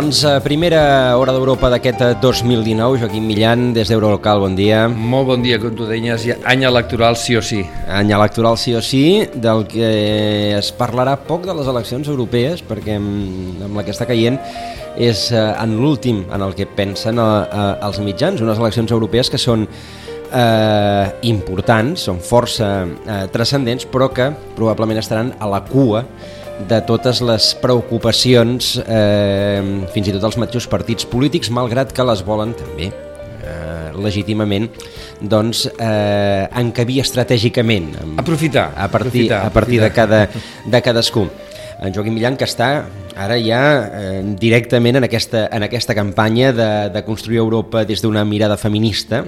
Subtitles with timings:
[0.00, 4.86] Doncs eh, primera hora d'Europa d'aquest 2019, Joaquim Millan, des d'Eurolocal, bon dia.
[4.88, 7.58] Molt bon dia, com tu deies, any electoral sí o sí.
[7.84, 9.02] Any electoral sí o sí,
[9.34, 9.90] del que
[10.56, 14.40] es parlarà poc de les eleccions europees, perquè amb, amb la que està caient
[14.96, 19.28] és eh, en l'últim en el que pensen eh, eh, els mitjans, unes eleccions europees
[19.28, 26.06] que són eh, importants, són força eh, transcendents, però que probablement estaran a la cua
[26.68, 29.62] de totes les preocupacions, eh,
[29.94, 34.68] fins i tot els mateixos partits polítics, malgrat que les volen també eh, legítimament
[35.20, 37.92] doncs, eh, encabir estratègicament.
[38.00, 38.70] Amb, aprofitar.
[38.76, 40.08] A partir, aprofitar, a partir aprofitar.
[40.08, 41.28] de, cada, de cadascú.
[41.80, 42.84] En Joaquim Millan, que està
[43.16, 48.24] ara ja eh, directament en aquesta, en aquesta campanya de, de construir Europa des d'una
[48.24, 49.24] mirada feminista,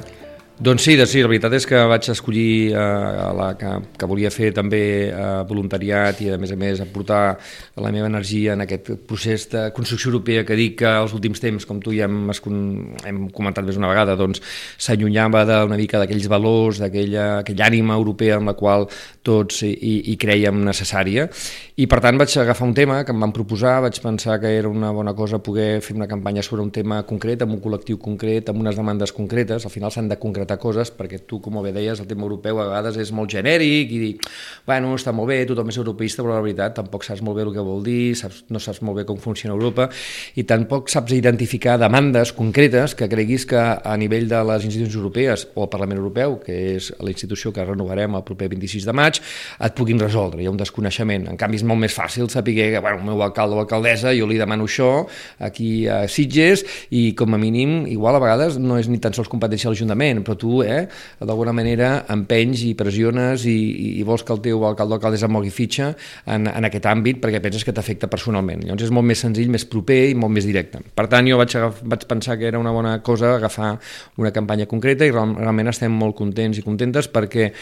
[0.62, 4.30] doncs sí, doncs sí, la veritat és que vaig escollir eh, la que, que volia
[4.30, 7.22] fer també eh, voluntariat i a més a més aportar
[7.82, 11.66] la meva energia en aquest procés de construcció europea que dic que als últims temps,
[11.66, 14.42] com tu ja hem, hem comentat més una vegada, doncs
[14.78, 18.86] s'allunyava una mica d'aquells valors, d'aquella aquella ànima europea en la qual
[19.26, 19.74] tots hi,
[20.12, 21.26] hi creiem necessària.
[21.82, 24.70] I per tant vaig agafar un tema que em van proposar, vaig pensar que era
[24.70, 28.50] una bona cosa poder fer una campanya sobre un tema concret, amb un col·lectiu concret,
[28.52, 31.72] amb unes demandes concretes, al final s'han de concretar concretar coses, perquè tu, com bé
[31.72, 34.12] deies, el tema europeu a vegades és molt genèric i dir,
[34.66, 37.52] bueno, està molt bé, tothom és europeista, però la veritat tampoc saps molt bé el
[37.52, 39.88] que vol dir, saps, no saps molt bé com funciona Europa
[40.36, 45.46] i tampoc saps identificar demandes concretes que creguis que a nivell de les institucions europees
[45.54, 49.20] o el Parlament Europeu, que és la institució que renovarem el proper 26 de maig,
[49.62, 50.42] et puguin resoldre.
[50.42, 51.28] Hi ha un desconeixement.
[51.30, 54.28] En canvi, és molt més fàcil saber que bueno, el meu alcalde o alcaldessa, jo
[54.28, 55.06] li demano això
[55.42, 59.30] aquí a Sitges i com a mínim, igual a vegades no és ni tan sols
[59.32, 60.84] competència de l'Ajuntament, però tu eh,
[61.20, 63.56] d'alguna manera empenys i pressiones i,
[64.00, 65.92] i vols que el teu alcalde o alcaldessa mogui fitxa
[66.26, 68.66] en, en aquest àmbit perquè penses que t'afecta personalment.
[68.66, 70.82] Llavors és molt més senzill, més proper i molt més directe.
[70.94, 71.56] Per tant, jo vaig,
[71.94, 73.76] vaig pensar que era una bona cosa agafar
[74.18, 77.52] una campanya concreta i realment estem molt contents i contentes perquè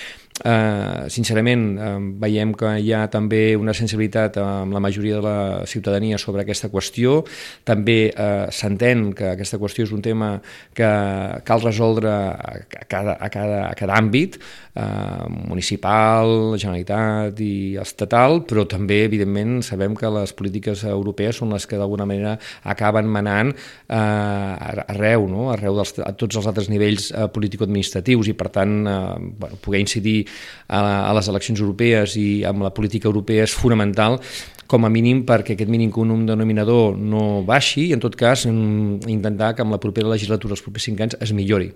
[0.44, 1.90] eh, sincerament eh,
[2.22, 6.70] veiem que hi ha també una sensibilitat amb la majoria de la ciutadania sobre aquesta
[6.72, 7.20] qüestió.
[7.64, 10.32] També eh, s'entén que aquesta qüestió és un tema
[10.76, 10.90] que
[11.44, 12.56] cal resoldre a
[12.88, 14.40] cada, a cada, a cada àmbit,
[14.74, 21.66] eh, municipal, Generalitat i estatal, però també, evidentment, sabem que les polítiques europees són les
[21.66, 25.50] que d'alguna manera acaben manant eh, arreu, no?
[25.54, 28.98] arreu dels, a tots els altres nivells eh, político-administratius i, per tant, eh,
[29.40, 30.18] bueno, poder incidir
[30.68, 30.80] a,
[31.10, 34.20] a les eleccions europees i amb la política europea és fonamental
[34.70, 39.50] com a mínim perquè aquest mínim comú denominador no baixi i en tot cas intentar
[39.56, 41.72] que amb la propera legislatura, els propers cinc anys, es millori.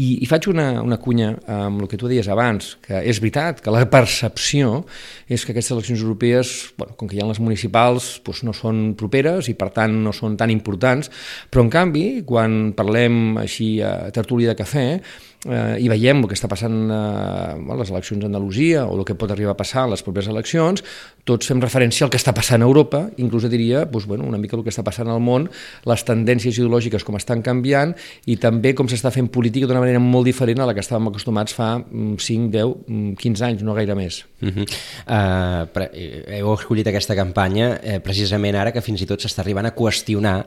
[0.00, 3.60] I, i faig una, una cunya amb el que tu deies abans, que és veritat
[3.60, 4.86] que la percepció
[5.28, 8.94] és que aquestes eleccions europees, bueno, com que hi ha les municipals, doncs no són
[8.96, 11.12] properes i per tant no són tan importants,
[11.52, 16.36] però en canvi, quan parlem així a tertúlia de cafè, eh, i veiem el que
[16.36, 19.86] està passant eh, a les eleccions a Andalusia o el que pot arribar a passar
[19.86, 20.82] a les properes eleccions,
[21.24, 24.58] tots fem referència al que està passant a Europa, inclús diria doncs, bueno, una mica
[24.58, 25.46] el que està passant al món,
[25.88, 27.94] les tendències ideològiques com estan canviant
[28.28, 31.56] i també com s'està fent política d'una manera molt diferent a la que estàvem acostumats
[31.56, 34.26] fa 5, 10, 15 anys, no gaire més.
[34.42, 34.66] Uh -huh.
[35.08, 39.74] uh, heu escollit aquesta campanya eh, precisament ara que fins i tot s'està arribant a
[39.74, 40.44] qüestionar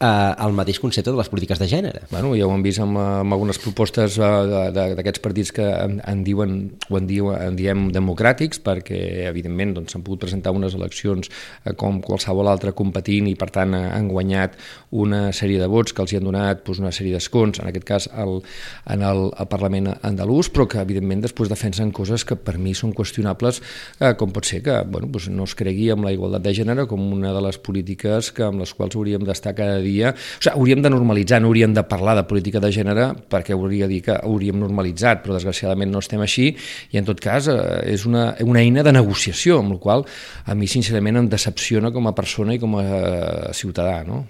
[0.00, 2.04] eh, el mateix concepte de les polítiques de gènere.
[2.10, 6.24] Bueno, ja ho hem vist amb, amb algunes propostes uh, d'aquests partits que en, en
[6.26, 6.56] diuen
[6.90, 11.30] o en, diu, en diem democràtics perquè evidentment doncs, s'han doncs, pogut presentar unes eleccions
[11.30, 14.58] uh, com qualsevol altra competint i per tant han guanyat
[14.94, 17.88] una sèrie de vots que els hi han donat doncs, una sèrie d'escons, en aquest
[17.88, 18.40] cas el,
[18.90, 22.94] en el, el Parlament andalús, però que evidentment després defensen coses que per mi són
[22.96, 23.62] qüestionables,
[24.00, 26.88] uh, com pot ser que bueno, doncs no es cregui amb la igualtat de gènere
[26.90, 30.14] com una de les polítiques que amb les quals hauríem d'estar cada dia.
[30.14, 33.88] O sigui, hauríem de normalitzar, no hauríem de parlar de política de gènere perquè hauria
[33.88, 36.50] de dir que hauríem normalitzat, però desgraciadament no estem així
[36.92, 37.58] i en tot cas eh,
[37.94, 40.06] és una, una eina de negociació, amb la qual
[40.46, 44.24] a mi sincerament em decepciona com a persona i com a eh, ciutadà, no?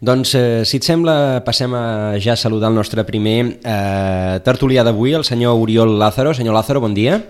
[0.00, 4.84] Doncs, eh, si et sembla, passem a ja a saludar el nostre primer eh, tertulià
[4.84, 6.32] d'avui, el senyor Oriol Lázaro.
[6.34, 7.20] Senyor Lázaro, bon dia.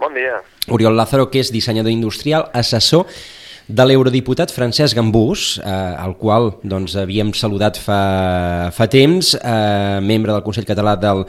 [0.00, 0.40] Bon dia.
[0.72, 3.04] Oriol Lázaro, que és dissenyador industrial, assessor
[3.66, 10.32] de l'eurodiputat Francesc Gambús, eh, al qual doncs, havíem saludat fa, fa temps, eh, membre
[10.32, 11.24] del Consell Català del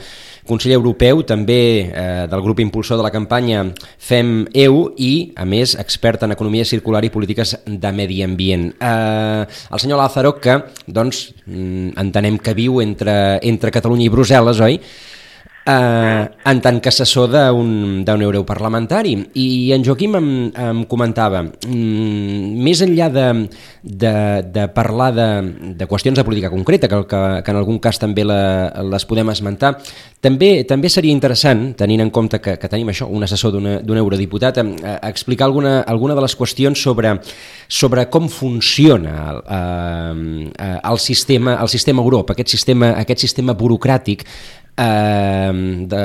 [0.46, 3.64] Consell Europeu, també eh, del grup impulsor de la campanya
[3.98, 8.74] Fem EU i, a més, expert en economia circular i polítiques de medi ambient.
[8.76, 14.60] Eh, el senyor Lázaro, que doncs, mm, entenem que viu entre, entre Catalunya i Brussel·les,
[14.60, 14.82] oi?
[15.66, 19.16] Eh, en tant que assessor d'un europarlamentari.
[19.42, 23.28] I en Joaquim em, em comentava, mm, més enllà de,
[23.82, 24.16] de,
[24.54, 25.30] de parlar de,
[25.76, 29.30] de qüestions de política concreta, que, que, que en algun cas també la, les podem
[29.34, 29.76] esmentar,
[30.22, 34.62] també també seria interessant, tenint en compte que, que tenim això, un assessor d'un eurodiputat,
[34.62, 37.16] eh, explicar alguna, alguna de les qüestions sobre,
[37.68, 39.42] sobre com funciona el,
[40.54, 44.26] eh, el, sistema, el sistema Europa, aquest sistema, aquest sistema burocràtic
[44.78, 45.52] eh,
[45.92, 46.04] de,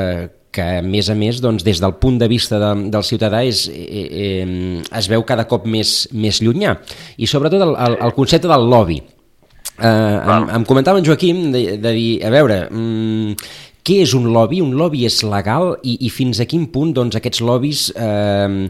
[0.51, 3.65] que a més a més doncs, des del punt de vista de, del ciutadà és,
[3.71, 6.77] eh, eh, es veu cada cop més, més llunyà
[7.17, 11.65] i sobretot el, el, el concepte del lobby eh, em, em comentava en Joaquim de,
[11.79, 13.37] de dir, a veure mm,
[13.87, 14.61] què és un lobby?
[14.61, 18.67] Un lobby és legal i, i fins a quin punt doncs, aquests lobbies eh,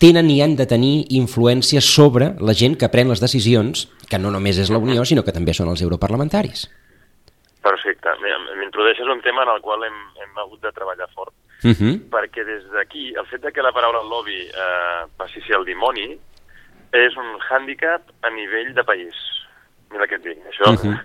[0.00, 4.32] tenen i han de tenir influència sobre la gent que pren les decisions, que no
[4.34, 6.66] només és la Unió, sinó que també són els europarlamentaris.
[7.66, 8.12] Perfecte.
[8.60, 11.34] M'introdueixes un tema en el qual hem, hem hagut de treballar fort.
[11.64, 11.94] Uh -huh.
[12.12, 16.18] Perquè des d'aquí, el fet de que la paraula lobby eh, passi ser el dimoni
[16.92, 19.14] és un hàndicap a nivell de país.
[19.90, 20.38] Mira què et dic.
[20.50, 20.96] Això uh -huh.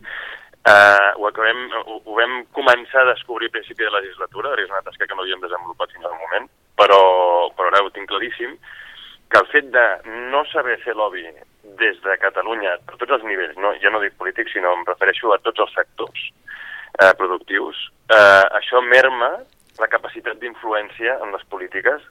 [0.72, 4.82] eh, ho, acabem, ho, ho vam començar a descobrir a principi de legislatura, és una
[4.82, 7.02] tasca que no havíem desenvolupat fins al moment, però,
[7.56, 8.58] però ara ho tinc claríssim,
[9.30, 9.88] que el fet de
[10.32, 11.24] no saber fer lobby
[11.64, 15.34] des de Catalunya, a tots els nivells, no, ja no dic polític, sinó em refereixo
[15.34, 16.32] a tots els sectors,
[17.02, 17.78] eh, productius,
[18.10, 19.32] eh, això merma
[19.80, 22.04] la capacitat d'influència en les polítiques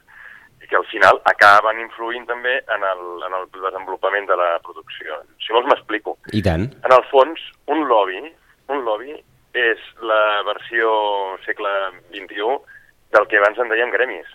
[0.60, 5.22] i que al final acaben influint també en el, en el desenvolupament de la producció.
[5.40, 6.16] Si vols m'explico.
[6.37, 6.69] I tant.
[6.84, 7.40] En el fons,
[7.72, 8.20] un lobby,
[8.72, 9.16] un lobby
[9.56, 10.90] és la versió
[11.46, 11.70] segle
[12.12, 12.58] XXI
[13.14, 14.26] del que abans en dèiem gremis.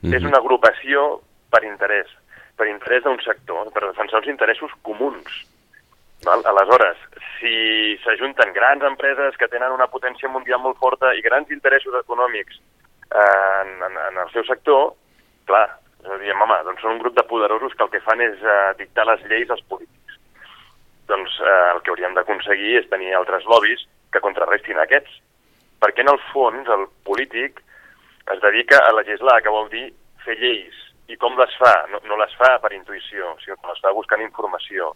[0.00, 0.16] Mm -hmm.
[0.16, 1.20] És una agrupació
[1.50, 2.08] per interès,
[2.56, 5.44] per interès d'un sector, per defensar uns interessos comuns.
[6.24, 6.42] Val?
[6.44, 6.96] Aleshores,
[7.38, 12.56] si s'ajunten grans empreses que tenen una potència mundial molt forta i grans interessos econòmics
[12.56, 13.24] eh,
[13.60, 14.94] en, en, en el seu sector,
[15.48, 15.66] clar,
[16.22, 19.06] diem, home, doncs són un grup de poderosos que el que fan és eh, dictar
[19.10, 20.18] les lleis als polítics.
[21.12, 25.20] Doncs eh, el que hauríem d'aconseguir és tenir altres lobbies que contrarrestin aquests.
[25.84, 27.60] Perquè en el fons el polític
[28.32, 29.90] es dedica a legislar, que vol dir
[30.24, 30.76] fer lleis.
[31.12, 31.74] I com les fa?
[31.92, 34.94] No, no les fa per intuïció, sinó que les fa buscant informació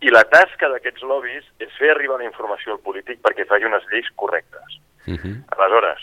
[0.00, 3.86] i la tasca d'aquests lobbies és fer arribar la informació al polític perquè faci unes
[3.92, 4.80] lleis correctes.
[5.06, 5.36] Uh -huh.
[5.56, 6.00] Aleshores,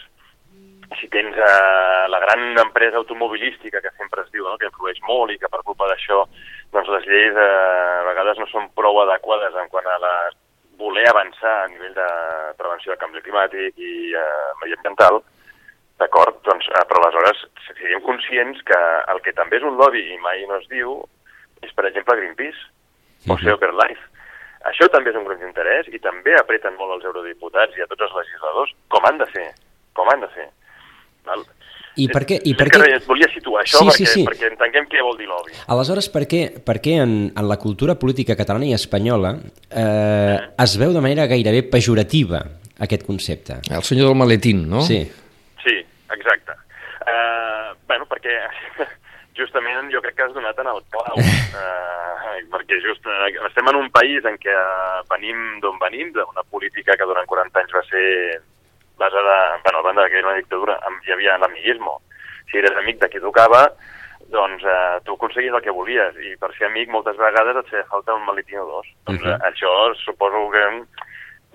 [0.99, 4.57] si tens eh, la gran empresa automobilística que sempre es diu no?
[4.57, 6.25] que influeix molt i que per culpa d'això
[6.71, 10.13] doncs les lleis eh, a vegades no són prou adequades en quant a la,
[10.81, 12.09] voler avançar a nivell de
[12.57, 15.21] prevenció del canvi climàtic i eh, mediambiental,
[16.01, 16.41] d'acord?
[16.47, 18.81] Doncs, eh, però aleshores siguem conscients que
[19.13, 20.97] el que també és un lobby i mai no es diu
[21.61, 22.63] és, per exemple, Greenpeace
[23.27, 24.07] o ser per Life.
[24.69, 28.05] Això també és un grup d'interès i també apreten molt els eurodiputats i a tots
[28.05, 29.47] els legisladors com han de fer,
[29.97, 30.47] com han de fer.
[31.25, 31.43] Val?
[31.99, 32.37] I per què?
[32.47, 32.79] I per què?
[32.79, 32.99] què?
[33.07, 34.23] Volia situar això sí, perquè, sí, sí.
[34.27, 35.57] perquè entenguem què vol dir lobby.
[35.73, 40.53] Aleshores, per què, per què en, en la cultura política catalana i espanyola eh, mm.
[40.63, 42.45] es veu de manera gairebé pejorativa
[42.85, 43.59] aquest concepte?
[43.67, 44.85] El senyor del maletín, no?
[44.87, 45.01] Sí.
[45.65, 45.75] Sí,
[46.15, 46.55] exacte.
[47.01, 48.37] Uh, bueno, perquè
[49.41, 51.19] justament jo crec que has donat en el clau,
[51.61, 54.55] eh, perquè just eh, estem en un país en què
[55.11, 58.07] venim d'on venim, d'una política que durant 40 anys va ser
[59.01, 61.97] basada, bueno, a banda que era una dictadura, hi havia l'amiguisme.
[62.51, 63.63] Si eres amic de qui tocava,
[64.31, 67.87] doncs eh, tu aconseguis el que volies, i per ser amic moltes vegades et feia
[67.89, 68.87] falta un maletín o dos.
[69.09, 69.39] Doncs uh -huh.
[69.49, 69.71] això
[70.05, 70.63] suposo que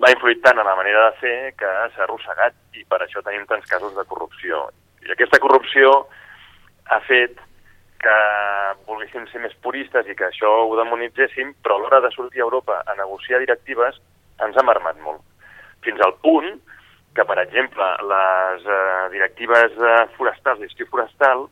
[0.03, 3.45] va influir tant en la manera de fer que s'ha arrossegat, i per això tenim
[3.45, 4.69] tants casos de corrupció.
[5.07, 6.07] I aquesta corrupció
[6.85, 7.39] ha fet
[8.01, 8.17] que
[8.87, 12.47] volguéssim ser més puristes i que això ho demonitzéssim, però a l'hora de sortir a
[12.47, 13.99] Europa a negociar directives
[14.45, 15.23] ens ha marmat molt.
[15.85, 16.49] Fins al punt
[17.17, 21.47] que, per exemple, les eh, directives eh, forestals, gestió forestal,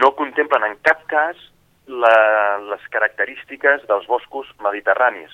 [0.00, 1.38] no contemplen en cap cas
[1.86, 5.30] la, les característiques dels boscos mediterranis.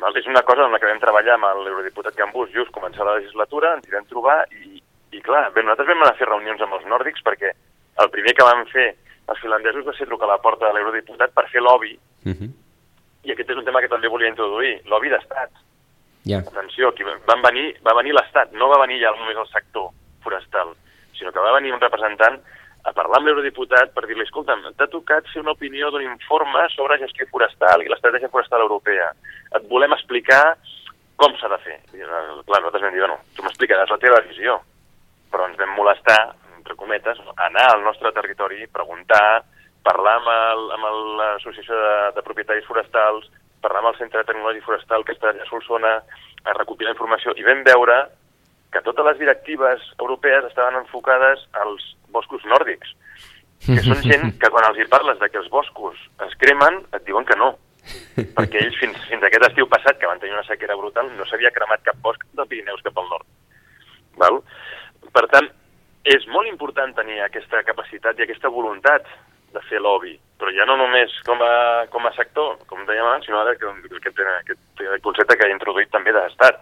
[0.00, 0.16] Val?
[0.18, 3.76] És una cosa en la que vam treballar amb l'eurodiputat Gambús just començar la legislatura,
[3.76, 4.82] ens hi vam trobar i,
[5.12, 7.54] i clar, bé, nosaltres vam anar a fer reunions amb els nòrdics perquè
[8.00, 8.96] el primer que van fer
[9.28, 12.50] els finlandesos va ser trucar a la porta de l'eurodiputat per fer lobby, Uh -huh.
[13.24, 15.50] i aquest és un tema que també volia introduir, lobby d'estat.
[16.24, 16.38] Ja.
[16.38, 19.90] Atenció, aquí van venir, va venir l'Estat, no va venir ja només el sector
[20.22, 20.68] forestal,
[21.18, 22.40] sinó que va venir un representant
[22.84, 26.98] a parlar amb l'eurodiputat per dir-li, escolta'm, t'ha tocat fer una opinió d'un informe sobre
[26.98, 29.12] gestió forestal i l'estratègia forestal europea.
[29.56, 30.56] Et volem explicar
[31.16, 31.78] com s'ha de fer.
[31.94, 34.60] I, clar, nosaltres vam dir, bueno, tu m'explicaràs la teva visió,
[35.30, 39.42] però ens vam molestar, entre cometes, anar al nostre territori, preguntar,
[39.82, 40.86] parlar amb
[41.18, 43.26] l'Associació de, de Propietaris Forestals,
[43.62, 45.96] parlar amb el Centre Tecnològic Forestal que està a Solsona,
[46.42, 47.98] a recopilar informació, i vam veure
[48.72, 52.94] que totes les directives europees estaven enfocades als boscos nòrdics,
[53.66, 57.04] que són gent que quan els hi parles de que els boscos es cremen, et
[57.08, 57.54] diuen que no.
[58.14, 61.50] Perquè ells fins, fins aquest estiu passat, que van tenir una sequera brutal, no s'havia
[61.54, 63.26] cremat cap bosc de Pirineus cap al nord.
[64.22, 64.38] Val?
[65.12, 65.50] Per tant,
[66.04, 69.06] és molt important tenir aquesta capacitat i aquesta voluntat
[69.52, 73.26] de fer lobby, però ja no només com a, com a sector, com dèiem abans,
[73.28, 74.18] sinó ara que, aquest,
[74.48, 76.58] aquest concepte que ha introduït també d'estat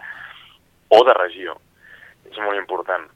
[0.90, 1.56] o de regió.
[2.30, 3.06] És molt important.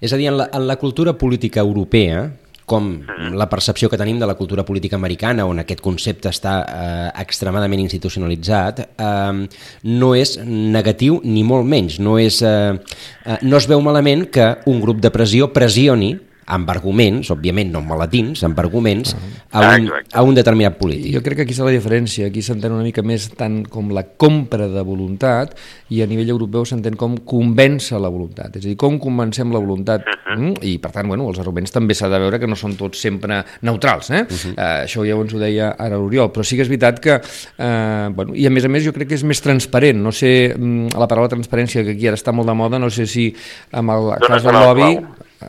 [0.00, 2.24] És a dir, en la, en la cultura política europea,
[2.68, 3.32] com mm.
[3.38, 7.82] la percepció que tenim de la cultura política americana, on aquest concepte està eh, extremadament
[7.82, 11.98] institucionalitzat, eh, no és negatiu ni molt menys.
[12.04, 12.76] No, és, eh,
[13.24, 16.14] eh, no es veu malament que un grup de pressió pressioni
[16.48, 19.14] amb arguments, òbviament no amb malatins, amb arguments,
[19.52, 21.12] a un, a un determinat polític.
[21.18, 24.04] Jo crec que aquí està la diferència, aquí s'entén una mica més tant com la
[24.20, 25.54] compra de voluntat
[25.92, 29.60] i a nivell europeu s'entén com convèncer la voluntat, és a dir, com convencem la
[29.60, 30.38] voluntat, uh -huh.
[30.38, 30.54] mm?
[30.62, 33.44] i per tant, bueno, els arguments també s'ha de veure que no són tots sempre
[33.62, 34.22] neutrals, eh?
[34.22, 34.52] Uh -huh.
[34.52, 38.14] uh, això ja ens ho deia ara l'Oriol, però sí que és veritat que, uh,
[38.14, 40.88] bueno, i a més a més jo crec que és més transparent, no sé, mm,
[40.98, 43.34] la paraula transparència que aquí ara està molt de moda, no sé si
[43.72, 44.98] amb el cas del lobby,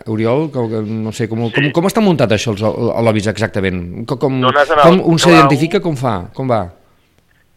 [0.06, 0.52] Oriol,
[0.86, 1.56] no sé, com, sí.
[1.56, 3.80] com, com està muntat això, els, el lobbies exactament?
[4.10, 4.38] Com, com,
[4.84, 6.14] com un s'identifica, com fa?
[6.36, 6.62] Com va?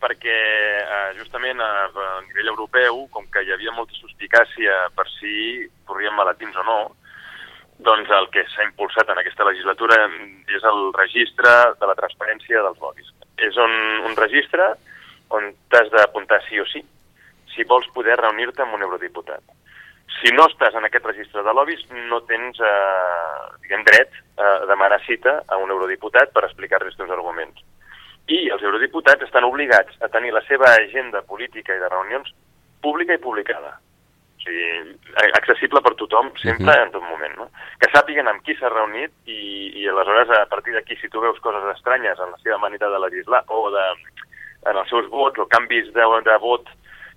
[0.00, 0.38] Perquè
[0.80, 6.16] eh, justament a, a nivell europeu, com que hi havia molta suspicàcia per si corrien
[6.16, 6.80] malatins o no,
[7.84, 10.00] doncs el que s'ha impulsat en aquesta legislatura
[10.56, 13.12] és el registre de la transparència dels lobbies.
[13.44, 13.76] És un,
[14.08, 14.72] un registre
[15.36, 16.80] on t'has d'apuntar sí o sí
[17.52, 19.44] si vols poder reunir-te amb un eurodiputat
[20.20, 25.00] si no estàs en aquest registre de lobbies, no tens eh, diguem, dret a demanar
[25.06, 27.62] cita a un eurodiputat per explicar-li els teus arguments.
[28.30, 32.30] I els eurodiputats estan obligats a tenir la seva agenda política i de reunions
[32.82, 33.78] pública i publicada.
[34.38, 34.96] O sigui,
[35.38, 36.86] accessible per tothom, sempre, uh -huh.
[36.86, 37.34] en tot moment.
[37.36, 37.50] No?
[37.78, 41.38] Que sàpiguen amb qui s'ha reunit i, i aleshores, a partir d'aquí, si tu veus
[41.40, 43.86] coses estranyes en la seva manera de legislar o de,
[44.70, 46.68] en els seus vots o canvis de, de vot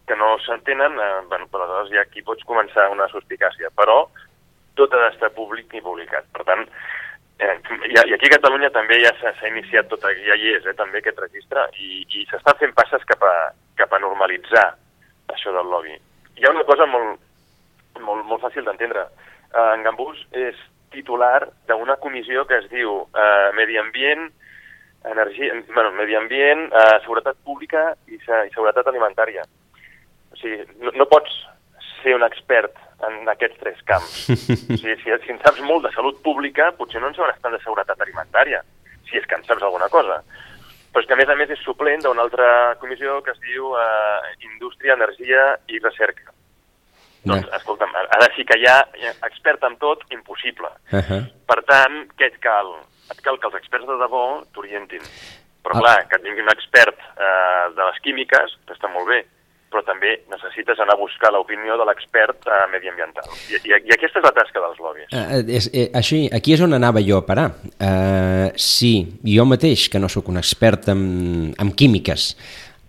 [0.07, 3.71] que no s'entenen, eh, bueno, però aleshores ja aquí pots començar una suspicàcia.
[3.75, 4.05] Però
[4.75, 6.27] tot ha d'estar públic i publicat.
[6.35, 6.65] Per tant,
[7.39, 7.55] eh,
[7.87, 11.01] i, i aquí a Catalunya també ja s'ha iniciat tot, ja hi és, eh, també
[11.01, 13.35] aquest registre, i, i s'està fent passes cap a,
[13.79, 14.67] cap a normalitzar
[15.33, 15.97] això del lobby.
[16.37, 17.19] Hi ha una cosa molt,
[17.99, 19.07] molt, molt fàcil d'entendre.
[19.51, 20.57] Eh, en Gambús és
[20.95, 24.29] titular d'una comissió que es diu eh, Medi Ambient,
[25.05, 29.43] Energia, bueno, Medi Ambient, eh, Seguretat Pública i, i Seguretat Alimentària.
[30.35, 31.31] O sigui, no, no pots
[32.01, 32.75] ser un expert
[33.07, 34.15] en aquests tres camps.
[34.29, 37.55] O sigui, si, si en saps molt de salut pública, potser no en sabràs tant
[37.55, 38.61] de seguretat alimentària,
[39.09, 40.21] si és que en saps alguna cosa.
[40.91, 42.47] Però és que, a més a més, és suplent d'una altra
[42.79, 46.31] comissió que es diu eh, Indústria, Energia i Recerca.
[47.25, 47.33] No.
[47.33, 48.77] Doncs, escolta'm, ara sí que hi ha
[49.27, 50.69] expert en tot, impossible.
[50.93, 51.21] Uh -huh.
[51.49, 52.69] Per tant, què et cal?
[53.11, 55.01] Et cal que els experts de debò t'orientin.
[55.63, 55.79] Però, ah.
[55.81, 59.25] clar, que tingui un expert eh, de les químiques, que està molt bé,
[59.75, 63.27] però també necessites anar a buscar l'opinió de l'expert eh, mediambiental.
[63.51, 65.09] I, i, I aquesta és la tasca dels lobbies.
[65.11, 67.49] Eh, és, eh, així, aquí és on anava jo a parar.
[67.75, 68.93] Eh, si
[69.27, 71.03] jo mateix, que no sóc un expert en,
[71.59, 72.29] en químiques,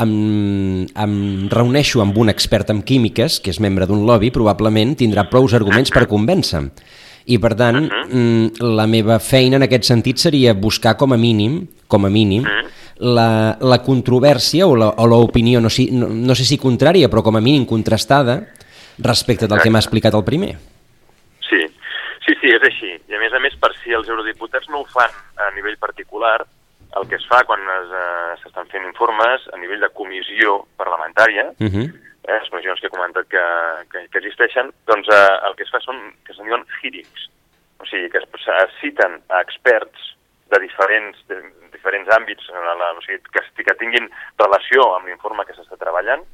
[0.04, 1.16] em, em
[1.50, 5.90] reuneixo amb un expert en químiques, que és membre d'un lobby, probablement tindrà prous arguments
[5.90, 6.70] per convèncer-me.
[7.26, 8.06] I, per tant, uh -huh.
[8.06, 12.44] Mm, la meva feina en aquest sentit seria buscar com a mínim, com a mínim,
[12.44, 17.22] uh -huh la, la controvèrsia o l'opinió, no, si, no, no sé si contrària, però
[17.22, 18.40] com a mínim contrastada
[18.98, 20.54] respecte del que m'ha explicat el primer.
[21.44, 21.60] Sí,
[22.24, 22.94] sí, sí, és així.
[22.96, 25.12] I a més a més, per si els eurodiputats no ho fan
[25.42, 26.40] a nivell particular,
[26.96, 27.60] el que es fa quan
[28.40, 31.86] s'estan uh, fent informes a nivell de comissió parlamentària, uh -huh.
[32.24, 33.44] eh, les comissions que he comentat que,
[33.90, 37.28] que, que existeixen, doncs uh, el que es fa són que se'n diuen hearings.
[37.78, 38.24] O sigui, que es,
[38.64, 40.16] es citen a experts
[40.50, 41.42] de diferents, de,
[41.86, 44.10] diferents àmbits, la, la, o sigui, que, que tinguin
[44.42, 46.24] relació amb l'informe que s'està treballant,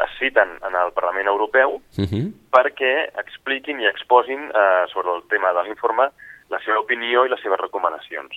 [0.00, 2.26] es citen en el Parlament Europeu uh -huh.
[2.52, 6.10] perquè expliquin i exposin eh, sobre el tema de l'informe
[6.48, 8.32] la seva opinió i les seves recomanacions.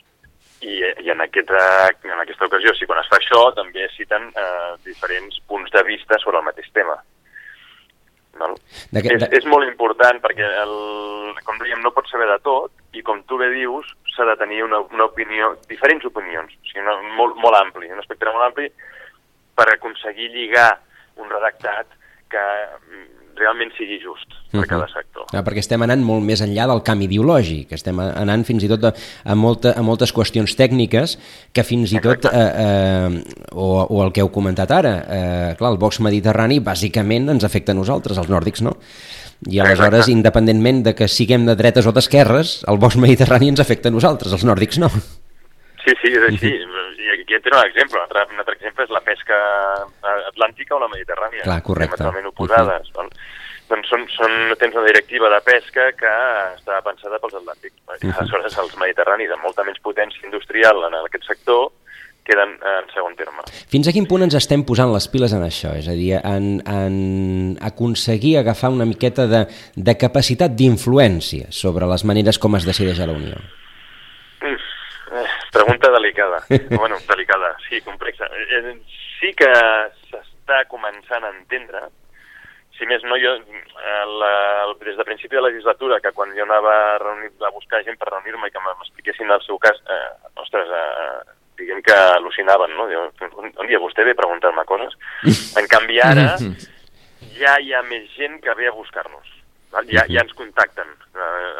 [0.61, 4.75] I, i en, aquesta, en aquesta ocasió, si quan es fa això, també citen eh,
[4.85, 6.95] diferents punts de vista sobre el mateix tema.
[8.41, 8.49] No?
[8.97, 10.73] És, és molt important perquè, el,
[11.45, 14.63] com dèiem, no pots saber de tot, i com tu bé dius, s'ha de tenir
[14.65, 18.69] una, una opinió, diferents opinions, o sigui, una, molt, molt ampli, un espectre molt ampli
[19.57, 20.71] per aconseguir lligar
[21.21, 21.93] un redactat
[22.33, 22.43] que
[23.39, 24.67] realment sigui just per uh -huh.
[24.67, 25.25] cada sector.
[25.33, 28.83] Ah, perquè estem anant molt més enllà del canvi ideològic, estem anant fins i tot
[28.83, 28.93] a,
[29.25, 31.17] a, molta, a moltes qüestions tècniques
[31.51, 35.71] que fins i tot, eh, eh, o, o el que heu comentat ara, eh, clar,
[35.71, 38.77] el box mediterrani bàsicament ens afecta a nosaltres, els nòrdics no.
[39.49, 40.11] I aleshores, Exacte.
[40.11, 44.31] independentment de que siguem de dretes o d'esquerres, el box mediterrani ens afecta a nosaltres,
[44.31, 44.89] els nòrdics no.
[45.83, 46.53] Sí, sí, és així.
[47.33, 47.97] I aquí et un exemple.
[47.97, 49.37] Un altre, un altre exemple és la pesca
[50.29, 51.45] atlàntica o la mediterrània.
[51.47, 51.97] Clar, correcte.
[51.97, 52.89] Totalment oposades.
[52.93, 53.09] Uh -huh.
[53.69, 56.13] Doncs són, són, tens una directiva de pesca que
[56.59, 57.77] està pensada pels atlàntics.
[57.87, 58.17] Uh -huh.
[58.19, 61.71] Aleshores, els mediterranis, amb molta menys potència industrial en aquest sector,
[62.23, 63.41] queden en segon terme.
[63.67, 65.75] Fins a quin punt ens estem posant les piles en això?
[65.75, 72.03] És a dir, en, en aconseguir agafar una miqueta de, de capacitat d'influència sobre les
[72.03, 73.35] maneres com es decideix a la Unió?
[75.53, 76.43] Pregunta delicada.
[76.81, 78.25] bueno, delicada, sí, complexa.
[78.25, 78.73] Eh,
[79.19, 79.51] sí que
[80.09, 81.85] s'està començant a entendre,
[82.73, 83.35] si més no, jo,
[84.17, 84.33] la,
[84.81, 87.99] des de principi de la legislatura, que quan jo anava a, reunir, a buscar gent
[88.01, 90.09] per reunir-me i que m'expliquessin el seu cas, eh,
[90.41, 92.89] ostres, eh, diguem que al·lucinaven, no?
[93.37, 94.97] Un dia vostè ve a preguntar-me coses.
[95.61, 96.33] En canvi, ara
[97.39, 99.29] ja hi ha més gent que ve a buscar-nos.
[99.89, 100.89] Ja, ja ens contacten.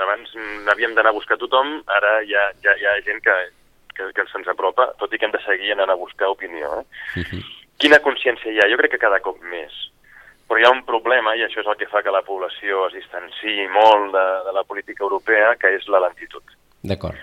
[0.04, 0.34] Abans
[0.70, 3.38] havíem d'anar a buscar tothom, ara ja, ja, ja hi ha gent que,
[3.96, 6.80] que, que se'ns apropa, tot i que hem de seguir anant a buscar opinió.
[6.80, 6.86] Eh?
[7.16, 7.26] Mhm.
[7.32, 7.44] -huh.
[7.78, 8.70] Quina consciència hi ha?
[8.70, 9.74] Jo crec que cada cop més.
[10.48, 12.94] Però hi ha un problema, i això és el que fa que la població es
[12.94, 16.44] distanciï molt de, de la política europea, que és la lentitud.
[16.84, 17.16] D'acord.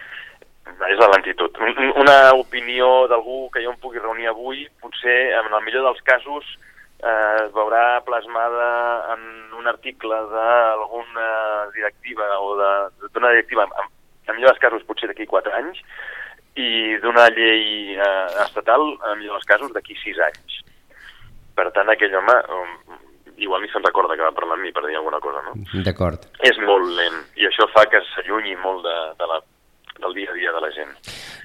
[0.88, 1.56] És la lentitud.
[2.02, 6.46] Una opinió d'algú que jo em pugui reunir avui, potser, en el millor dels casos,
[7.02, 8.70] eh, es veurà plasmada
[9.14, 11.28] en un article d'alguna
[11.74, 13.92] directiva o d'una directiva, en,
[14.28, 15.80] en millor dels casos potser d'aquí quatre anys,
[16.58, 20.58] i d'una llei eh, estatal, en millor dels casos, d'aquí sis anys.
[21.54, 22.98] Per tant, aquell home, um,
[23.40, 25.56] igual ni se'n recorda que va parlar amb mi per dir alguna cosa, no?
[25.86, 26.26] D'acord.
[26.46, 29.40] És molt lent, i això fa que s'allunyi molt de, de la,
[30.00, 30.94] del dia a dia de la gent.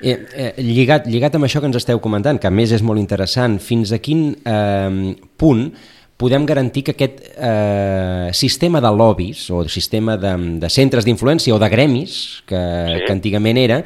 [0.02, 3.02] Eh, eh, lligat, lligat amb això que ens esteu comentant, que a més és molt
[3.02, 5.70] interessant, fins a quin eh, punt
[6.16, 11.60] podem garantir que aquest eh, sistema de lobbies o sistema de, de centres d'influència o
[11.60, 13.02] de gremis, que, sí.
[13.04, 13.82] que antigament era,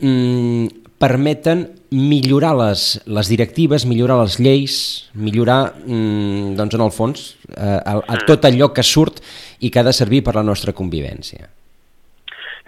[0.00, 4.74] mm, permeten millorar les, les directives, millorar les lleis,
[5.14, 7.24] millorar, mm, doncs en el fons,
[7.56, 9.22] eh, a, a tot allò que surt
[9.60, 11.48] i que ha de servir per la nostra convivència.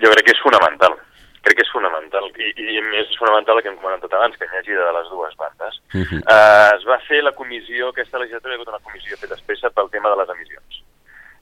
[0.03, 0.97] Jo crec que és fonamental.
[1.42, 2.29] Crec que és fonamental.
[2.38, 5.09] I, i més és fonamental el que hem comentat abans, que n'hi hagi de les
[5.11, 5.81] dues bandes.
[5.92, 6.21] Uh -huh.
[6.23, 9.71] uh, es va fer la comissió, aquesta legislatura hi ha hagut una comissió feta espessa
[9.71, 10.71] pel tema de les emissions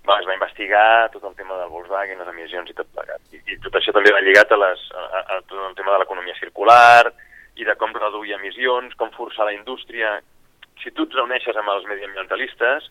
[0.07, 3.21] va, es va investigar tot el tema del Volkswagen, les emissions i tot plegat.
[3.35, 6.03] I, i tot això també va lligat a, les, a, a tot el tema de
[6.03, 7.13] l'economia circular
[7.61, 10.17] i de com reduir emissions, com forçar la indústria.
[10.81, 12.91] Si tu et reuneixes amb els mediambientalistes,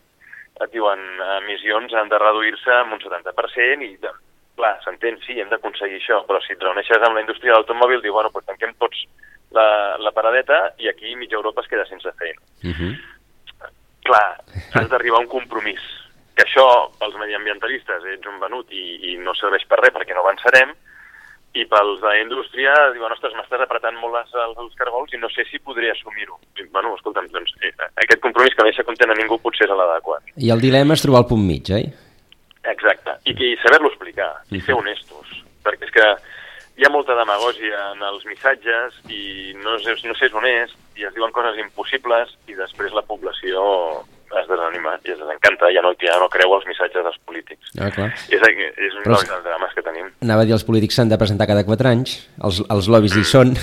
[0.60, 1.00] et diuen
[1.40, 4.12] emissions han de reduir-se en un 70% i, de,
[4.58, 8.04] clar, s'entén, sí, hem d'aconseguir això, però si et reuneixes amb la indústria de l'automòbil,
[8.04, 9.06] diu, bueno, pues tanquem tots
[9.56, 12.38] la, la paradeta i aquí mitja Europa es queda sense feina.
[12.62, 12.92] Uh -huh.
[14.06, 14.38] Clar,
[14.74, 15.99] has d'arribar a un compromís
[16.40, 20.24] que això pels mediambientalistes ets un venut i, i no serveix per res perquè no
[20.24, 20.72] avançarem,
[21.52, 25.18] i pels de la indústria diuen, ostres, m'estàs apretant molt les, els, els cargols i
[25.20, 26.38] no sé si podré assumir-ho.
[26.70, 27.72] Bueno, escolta'm, doncs, eh,
[28.04, 30.30] aquest compromís que no deixa content a ningú potser és l'adequat.
[30.38, 31.88] I el dilema és trobar el punt mig, oi?
[32.70, 35.34] Exacte, i, i saber-lo explicar, i ser honestos,
[35.66, 36.06] perquè és que
[36.78, 41.34] hi ha molta demagògia en els missatges i no, no s'és honest i es diuen
[41.34, 43.66] coses impossibles i després la població
[44.38, 47.72] es desanima i es desencanta, ja no, ja no creu els missatges dels polítics.
[47.80, 48.10] Ah, clar.
[48.30, 48.44] És,
[48.78, 50.10] és un dels drames que tenim.
[50.22, 53.26] Anava a dir, els polítics s'han de presentar cada quatre anys, els, els lobbies hi
[53.26, 53.54] són.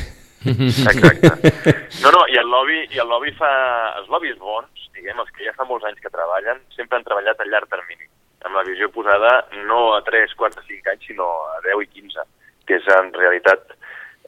[0.48, 1.74] Exacte.
[2.04, 3.52] No, no, i el lobby, i el lobby fa...
[4.02, 7.42] Els lobbies bons, diguem, els que ja fa molts anys que treballen, sempre han treballat
[7.42, 8.08] a llarg termini,
[8.46, 12.28] amb la visió posada no a 3, 4, 5 anys, sinó a 10 i 15,
[12.68, 13.77] que és en realitat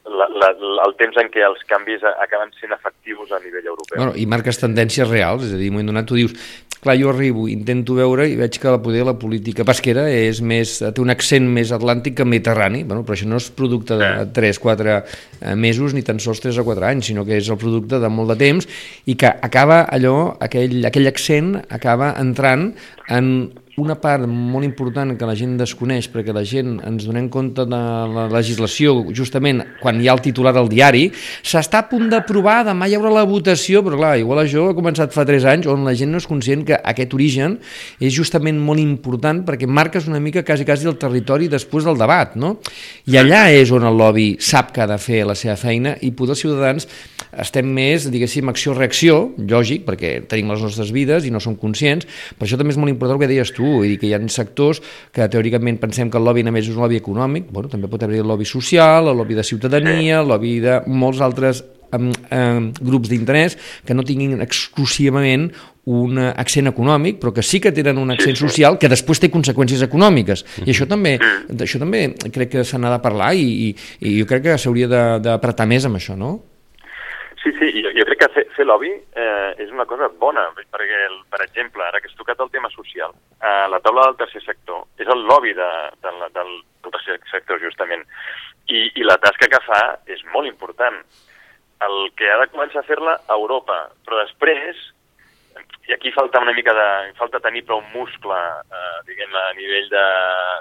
[0.06, 0.50] la, la,
[0.86, 3.96] el temps en què els canvis acaben sent efectius a nivell europeu.
[3.96, 6.34] Bueno, I marques tendències reals, és a dir, en un moment donat tu dius
[6.80, 10.78] clar, jo arribo, intento veure i veig que la poder la política pesquera és més,
[10.80, 14.94] té un accent més atlàntic que mediterrani, bueno, però això no és producte de 3-4
[14.96, 18.12] eh, mesos ni tan sols 3 o 4 anys, sinó que és el producte de
[18.12, 18.68] molt de temps
[19.04, 22.70] i que acaba allò, aquell, aquell accent acaba entrant
[23.12, 27.64] en una part molt important que la gent desconeix perquè la gent ens donem compte
[27.68, 27.80] de
[28.14, 31.06] la legislació justament quan hi ha el titular al diari,
[31.42, 35.14] s'està a punt d'aprovar, demà hi haurà la votació, però clar, igual això ha començat
[35.14, 37.58] fa 3 anys on la gent no és conscient que aquest origen
[38.00, 42.36] és justament molt important perquè marques una mica quasi quasi el territori després del debat,
[42.36, 42.56] no?
[43.10, 46.12] I allà és on el lobby sap que ha de fer la seva feina i
[46.16, 46.86] poder els ciutadans
[47.44, 52.46] estem més, diguéssim, acció-reacció, lògic, perquè tenim les nostres vides i no som conscients, per
[52.46, 54.82] això també és molt important el que deies tu, vull dir que hi ha sectors
[55.14, 58.22] que teòricament pensem que el lobby només és un lobby econòmic, bueno, també pot haver
[58.22, 61.64] el lobby social, el lobby de ciutadania, el lobby de molts altres
[61.96, 63.56] um, um, grups d'interès
[63.86, 65.50] que no tinguin exclusivament
[65.90, 69.82] un accent econòmic, però que sí que tenen un accent social que després té conseqüències
[69.86, 70.44] econòmiques.
[70.66, 71.16] I això també,
[71.56, 73.72] això també crec que se n'ha de parlar i, i,
[74.06, 74.90] i jo crec que s'hauria
[75.24, 76.36] d'apretar més amb això, no?
[77.42, 80.98] Sí, sí, jo, jo crec que fer, fer lobby eh, és una cosa bona, perquè,
[81.06, 84.42] el, per exemple, ara que has tocat el tema social, eh, la taula del tercer
[84.44, 85.70] sector és el lobby de,
[86.04, 86.52] de, del,
[86.84, 88.04] del tercer sector, justament,
[88.68, 89.80] i, i la tasca que fa
[90.12, 91.00] és molt important.
[91.80, 94.76] El que ha de començar a fer-la a Europa, però després,
[95.88, 96.88] i aquí falta una mica de...
[97.16, 99.88] falta tenir prou muscle, eh, diguem a nivell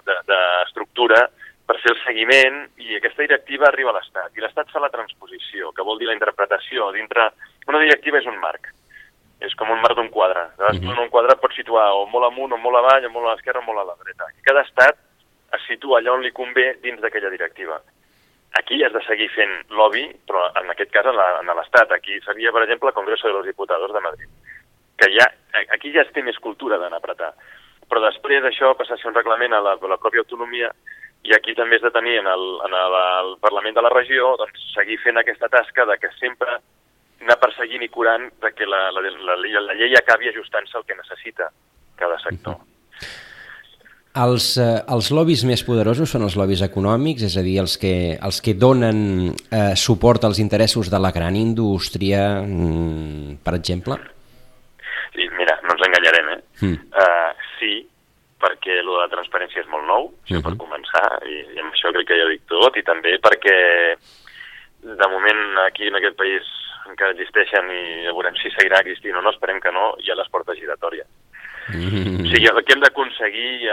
[0.08, 4.34] d'estructura, de, de, per fer el seguiment i aquesta directiva arriba a l'Estat.
[4.34, 6.89] I l'Estat fa la transposició, que vol dir la interpretació.
[6.95, 7.29] Dintre...
[7.69, 8.71] Una directiva és un marc.
[9.45, 10.47] És com un marc d'un quadre.
[10.58, 11.03] Llavors, mm -hmm.
[11.05, 13.67] un quadre pot situar o molt amunt, o molt avall, o molt a l'esquerra, o
[13.67, 14.25] molt a la dreta.
[14.39, 14.97] I cada estat
[15.53, 17.79] es situa allà on li convé dins d'aquella directiva.
[18.60, 21.15] Aquí has de seguir fent lobby, però en aquest cas en
[21.55, 21.91] l'Estat.
[21.91, 24.29] Aquí seria, per exemple, el Congreso de los Diputados de Madrid.
[24.97, 25.32] Que ja,
[25.69, 27.34] aquí ja es té més cultura d'anar a apretar.
[27.89, 30.73] Però després d'això passa a ser un reglament a la, a la pròpia autonomia
[31.27, 34.34] i aquí també és de tenir en el, en el, el Parlament de la regió
[34.39, 36.60] doncs, seguir fent aquesta tasca de que sempre
[37.19, 40.95] anar perseguint i curant de que la, la, la, la, llei acabi ajustant-se al que
[40.95, 41.49] necessita
[41.99, 42.55] cada sector.
[44.19, 47.93] Els, eh, els lobbies més poderosos són els lobbies econòmics, és a dir, els que,
[48.15, 53.99] els que donen eh, suport als interessos de la gran indústria, mm, per exemple?
[55.13, 56.41] Sí, mira, no ens enganyarem, eh?
[56.63, 56.79] Mm.
[56.89, 57.73] Uh, sí,
[58.39, 60.41] perquè el de la transparència és molt nou, uh -huh.
[60.43, 63.95] per començar, i, i amb això crec que ja dic tot, i també perquè
[64.82, 66.43] de moment aquí en aquest país
[66.88, 70.15] encara existeixen i ja veurem si seguirà existint o no, esperem que no, hi ha
[70.15, 71.08] les portes giratòries.
[71.69, 72.21] Mm -hmm.
[72.23, 73.69] O sigui, el que hem d'aconseguir,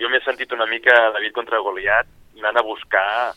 [0.00, 2.06] jo m'he sentit una mica David contra Goliat
[2.38, 3.32] anant a buscar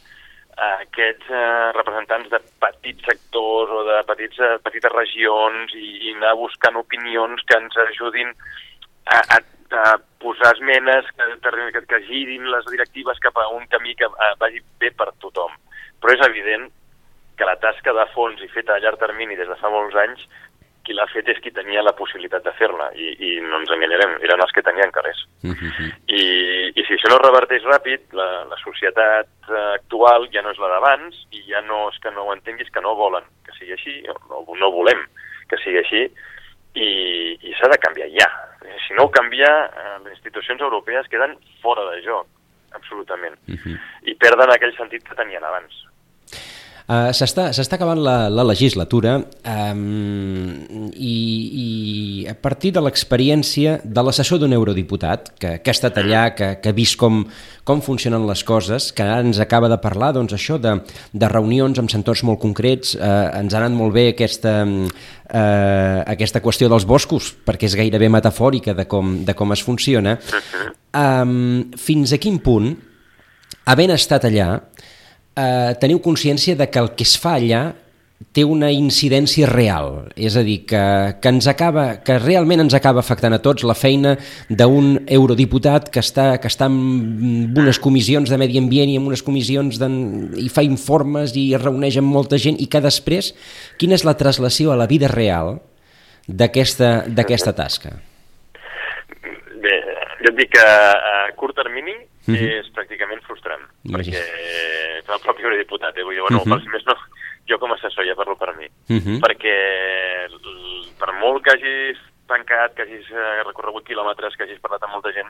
[0.59, 6.15] uh, aquests uh, representants de petits sectors o de petits, uh, petites regions i, i
[6.15, 8.33] anar buscant opinions que ens ajudin
[9.05, 9.39] a, a
[9.71, 14.33] a posar esmenes que, que, que girin les directives cap a un camí que uh,
[14.39, 15.53] vagi bé per tothom.
[16.01, 16.69] Però és evident
[17.37, 20.25] que la tasca de fons i feta a llarg termini des de fa molts anys,
[20.83, 24.15] qui l'ha fet és qui tenia la possibilitat de fer-la, i, i no ens enganyarem,
[24.25, 25.19] eren els que tenien calés.
[25.43, 25.69] Uh mhm.
[25.77, 25.89] -huh.
[26.07, 26.23] I,
[26.75, 29.29] I si això no reverteix ràpid, la, la societat
[29.75, 32.81] actual ja no és la d'abans, i ja no és que no ho entenguis, que
[32.81, 35.05] no volen que sigui així, no, no volem
[35.49, 36.09] que sigui així,
[36.79, 36.89] i,
[37.49, 38.29] i s'ha de canviar ja.
[38.85, 42.27] Si no ho canvia, eh, les institucions europees queden fora de joc,
[42.77, 43.75] absolutament, uh mhm.
[43.75, 43.77] -huh.
[44.11, 45.85] i perden aquell sentit que tenien abans.
[46.89, 51.17] Uh, S'està acabant la, la legislatura um, i,
[51.61, 56.47] i a partir de l'experiència de l'assessor d'un eurodiputat que, que ha estat allà, que,
[56.63, 57.21] que ha vist com,
[57.61, 60.79] com funcionen les coses, que ara ens acaba de parlar doncs, això de,
[61.13, 66.41] de reunions amb sectors molt concrets, uh, ens ha anat molt bé aquesta, uh, aquesta
[66.41, 70.17] qüestió dels boscos, perquè és gairebé metafòrica de com, de com es funciona.
[70.89, 72.73] Um, fins a quin punt,
[73.69, 74.55] havent estat allà,
[75.35, 77.63] eh, teniu consciència de que el que es fa allà
[78.35, 80.81] té una incidència real, és a dir, que,
[81.23, 84.17] que, ens acaba, que realment ens acaba afectant a tots la feina
[84.49, 89.23] d'un eurodiputat que està, que està en unes comissions de medi ambient i en unes
[89.23, 89.89] comissions de,
[90.43, 93.31] i fa informes i es reuneix amb molta gent i que després,
[93.79, 95.57] quina és la traslació a la vida real
[96.27, 97.95] d'aquesta tasca?
[99.63, 99.79] Bé,
[100.19, 101.95] jo et dic que a curt termini
[102.33, 102.59] uh -huh.
[102.59, 104.17] és pràcticament frustrant, Imagina.
[104.17, 106.03] perquè el propi eurodiputat, eh?
[106.03, 106.49] vull dir, bueno, -huh.
[106.49, 106.95] per, més no,
[107.49, 109.19] jo com a assessor ja parlo per mi, uh -huh.
[109.25, 109.55] perquè
[110.99, 115.11] per molt que hagis tancat, que hagis eh, recorregut quilòmetres, que hagis parlat amb molta
[115.11, 115.29] gent,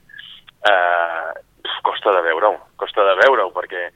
[0.71, 1.31] eh,
[1.87, 3.89] costa de veure-ho, costa de veure-ho, perquè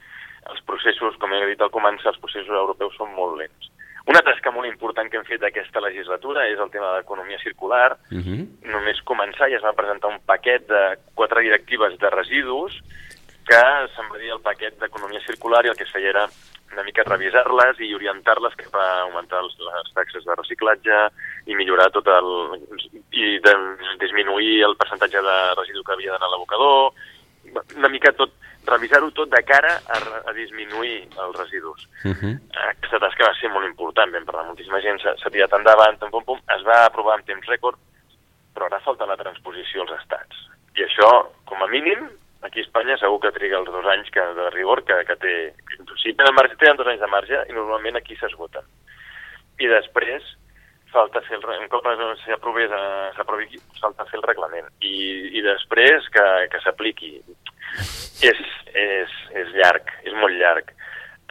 [0.52, 3.70] els processos, com he dit al començar, els processos europeus són molt lents.
[4.06, 7.98] Una tasca molt important que hem fet aquesta legislatura és el tema de l'economia circular.
[8.12, 8.34] Uh mhm.
[8.34, 8.72] -huh.
[8.74, 12.82] Només començar ja es va presentar un paquet de quatre directives de residus
[13.48, 13.62] que
[13.96, 16.28] se'n va dir el paquet d'economia circular i el que es feia era
[16.74, 21.00] una mica revisar-les i orientar-les cap a augmentar els, les taxes de reciclatge
[21.46, 22.30] i millorar tot el...
[23.12, 23.54] i de,
[24.02, 26.94] disminuir el percentatge de residu que havia d'anar a l'abocador,
[27.76, 28.34] una mica tot,
[28.66, 31.88] revisar-ho tot de cara a, a disminuir els residus.
[32.04, 32.34] Uh -huh.
[32.70, 36.24] Aquesta tasca va ser molt important, vam parlar moltíssima gent, s'ha tirat endavant, pum, pum,
[36.24, 37.78] pum, es va aprovar en temps rècord,
[38.54, 40.36] però ara falta la transposició als estats.
[40.76, 41.10] I això,
[41.46, 42.10] com a mínim,
[42.42, 45.54] aquí a Espanya segur que triga els dos anys que, de rigor que, que té.
[46.02, 48.64] Si tenen marge, tenen dos anys de marge i normalment aquí s'esgoten.
[49.60, 50.24] I després
[50.94, 51.88] falta fer el, un cop
[52.24, 54.96] s'aprovi aquí, falta fer el reglament i,
[55.40, 57.16] i després que, que s'apliqui.
[58.24, 58.40] És,
[58.78, 60.70] és, és llarg, és molt llarg.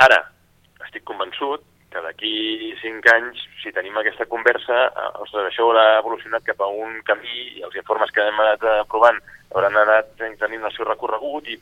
[0.03, 0.19] Ara,
[0.85, 6.45] estic convençut que d'aquí cinc anys, si tenim aquesta conversa, eh, ostres, això haurà evolucionat
[6.47, 9.21] cap a un camí i els informes que hem anat aprovant
[9.53, 11.59] hauran anat tenint el seu recorregut i,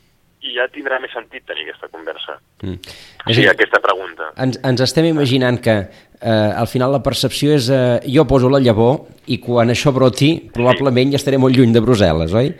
[0.46, 2.38] i ja tindrà més sentit tenir aquesta conversa.
[2.62, 2.78] Mm.
[3.26, 4.30] O sigui, aquesta pregunta.
[4.40, 5.76] Ens, ens estem imaginant que
[6.22, 10.34] eh, al final la percepció és eh, jo poso la llavor i quan això broti
[10.52, 11.12] probablement sí.
[11.16, 12.52] ja estaré molt lluny de Brussel·les, oi?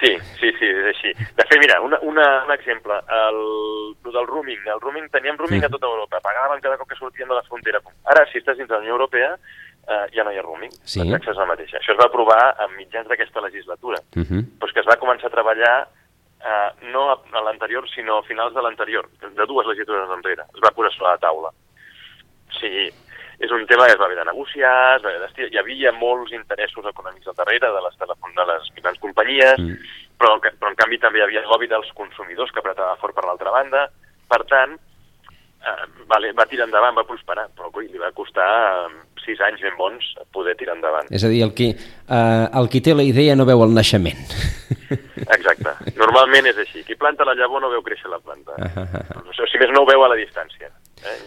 [0.00, 1.12] Sí, sí, sí, és així.
[1.36, 3.38] De fet, mira, una, una, un exemple, el,
[4.04, 4.60] el del roaming.
[4.68, 5.70] El roaming, teníem roaming mm.
[5.70, 7.80] a tota Europa, pagaven cada cop que sortien de la frontera.
[8.04, 9.30] Ara, si estàs dins de la Unió Europea,
[9.88, 11.00] eh, ja no hi ha roaming, sí.
[11.00, 11.78] la taxa és la mateixa.
[11.80, 14.26] Això es va aprovar a mitjans d'aquesta legislatura, uh Mhm.
[14.28, 14.44] -huh.
[14.60, 15.88] però que es va començar a treballar
[16.44, 20.42] eh, no a, a l'anterior, sinó a finals de l'anterior, de dues legislatures enrere.
[20.54, 21.50] Es va posar sobre la taula.
[22.60, 22.88] Sigui,
[23.38, 25.48] és un tema que es va haver de negociar, es va haver de...
[25.52, 28.32] hi havia molts interessos econòmics al darrere de les, telefon...
[28.36, 29.76] de les grans companyies, Mm.
[30.16, 33.26] però, però en canvi també hi havia el lobby dels consumidors que apretava fort per
[33.28, 33.82] l'altra banda.
[34.26, 38.48] Per tant, eh, vale, va tirar endavant, va prosperar, però coi, li va costar
[38.86, 41.08] eh, sis anys ben bons poder tirar endavant.
[41.12, 44.24] És a dir, el qui, eh, el qui té la idea no veu el naixement.
[45.36, 45.72] Exacte.
[45.98, 46.84] Normalment és així.
[46.86, 48.56] Qui planta la llavor no veu créixer la planta.
[48.56, 49.22] Ah, ah, ah.
[49.26, 50.70] O sigui, si més no ho veu a la distància.
[51.04, 51.18] Eh?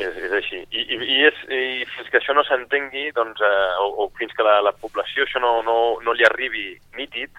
[0.00, 0.60] És, és així.
[0.72, 4.32] I, i, i, és, I fins que això no s'entengui, doncs, eh, o, o fins
[4.36, 7.36] que la, la població això no, no, no li arribi nítid,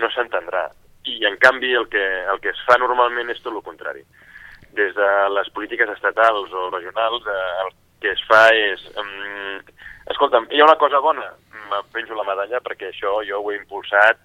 [0.00, 0.68] no s'entendrà.
[1.04, 4.04] I, en canvi, el que, el que es fa normalment és tot el contrari.
[4.78, 8.86] Des de les polítiques estatals o regionals, eh, el que es fa és...
[8.96, 9.60] Um,
[10.10, 11.28] escolta'm, hi ha una cosa bona,
[11.70, 14.18] me penjo la medalla perquè això jo ho he impulsat,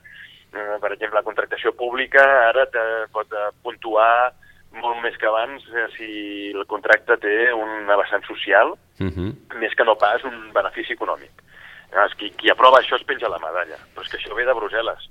[0.55, 4.33] eh, per exemple, la contractació pública ara te pot eh, puntuar
[4.81, 6.09] molt més que abans eh, si
[6.51, 9.59] el contracte té una vessant social, Uh -huh.
[9.59, 11.31] més que no pas un benefici econòmic.
[11.91, 14.53] Llavors, qui, qui aprova això es penja la medalla, però és que això ve de
[14.53, 15.09] Brussel·les.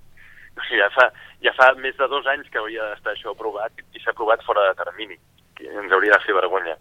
[0.56, 3.72] O sigui, ja, fa, ja fa més de dos anys que hauria d'estar això aprovat
[3.92, 5.16] i s'ha aprovat fora de termini,
[5.56, 6.76] que ens hauria de fer vergonya.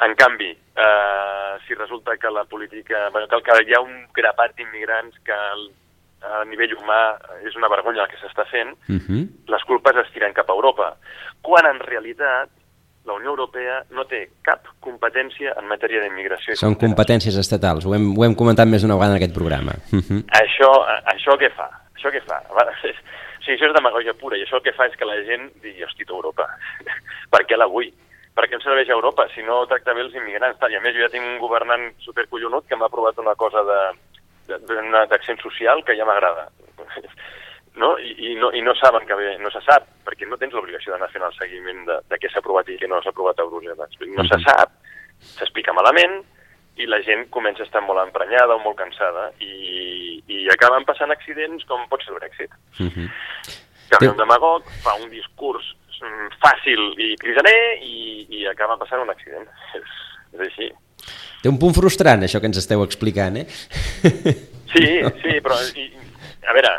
[0.00, 3.10] En canvi, eh, si resulta que la política...
[3.10, 5.70] Bueno, que, que hi ha un grapat d'immigrants que el,
[6.22, 9.28] a nivell humà és una vergonya el que s'està fent, Uh -huh.
[9.48, 10.96] les culpes es tiren cap a Europa,
[11.42, 12.48] quan en realitat
[13.04, 16.54] la Unió Europea no té cap competència en matèria d'immigració.
[16.56, 19.72] Són competències estatals, ho hem, ho hem comentat més d'una vegada en aquest programa.
[19.92, 20.20] Uh -huh.
[20.42, 20.70] Això,
[21.14, 21.68] això què fa?
[21.96, 22.42] Això què fa?
[22.50, 25.50] O sigui, això és demagogia pura i això el que fa és que la gent
[25.62, 26.46] digui, hosti, tu, Europa,
[27.32, 27.90] per què la vull?
[28.34, 30.58] Per què em serveix a Europa si no tracta bé els immigrants?
[30.58, 30.70] Tal.
[30.72, 33.80] I a més jo ja tinc un governant supercollonut que m'ha aprovat una cosa de,
[35.10, 36.48] d'accent social que ja m'agrada.
[37.80, 37.92] No?
[38.02, 40.90] I, i, no, I no saben que bé, no se sap, perquè no tens l'obligació
[40.90, 43.46] d'anar fent el seguiment de, de què s'ha aprovat i què no s'ha aprovat a
[43.46, 43.94] Brussel·les.
[44.10, 44.74] No se sap,
[45.38, 46.18] s'explica malament,
[46.80, 51.12] i la gent comença a estar molt emprenyada o molt cansada i, i acaben passant
[51.12, 52.52] accidents com pot ser el Brexit.
[52.78, 53.08] Uh -huh.
[53.98, 55.64] Que un demagog, fa un discurs
[56.00, 59.48] mm, fàcil i crisaner i, i acaba passant un accident.
[59.78, 59.90] És,
[60.34, 60.70] és així.
[61.40, 63.46] Té un punt frustrant, això que ens esteu explicant, eh?
[64.72, 64.86] Sí,
[65.22, 65.86] sí, però i,
[66.46, 66.72] a veure,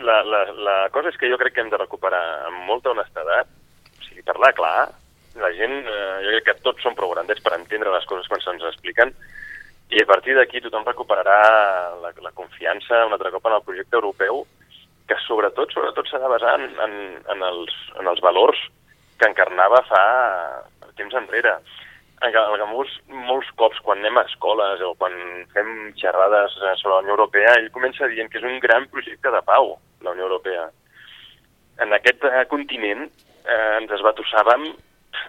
[0.00, 3.50] la, la, la cosa és que jo crec que hem de recuperar amb molta honestedat,
[3.92, 4.76] o sigui, parlar clar,
[5.36, 8.40] la gent, eh, jo crec que tots som prou grandets per entendre les coses quan
[8.44, 9.12] se'ns expliquen,
[9.92, 11.40] i a partir d'aquí tothom recuperarà
[12.02, 14.46] la, la confiança un altre cop en el projecte europeu,
[15.06, 16.96] que sobretot sobretot s'ha de basar en, en,
[17.34, 18.58] en, els, en els valors
[19.20, 20.02] que encarnava fa
[20.98, 21.58] temps enrere.
[22.24, 22.88] El Gamús,
[23.28, 25.12] molts cops, quan anem a escoles o quan
[25.52, 29.32] fem xerrades eh, sobre la Unió Europea, ell comença dient que és un gran projecte
[29.34, 30.64] de pau, la Unió Europea.
[31.84, 34.70] En aquest eh, continent eh, ens esbatussàvem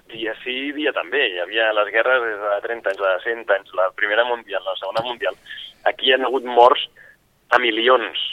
[0.08, 1.26] dia sí, dia també.
[1.34, 4.76] Hi havia les guerres des de 30 anys, de 100 anys, la Primera Mundial, la
[4.80, 5.36] Segona Mundial.
[5.92, 6.88] Aquí hi ha hagut morts
[7.52, 8.24] a milions.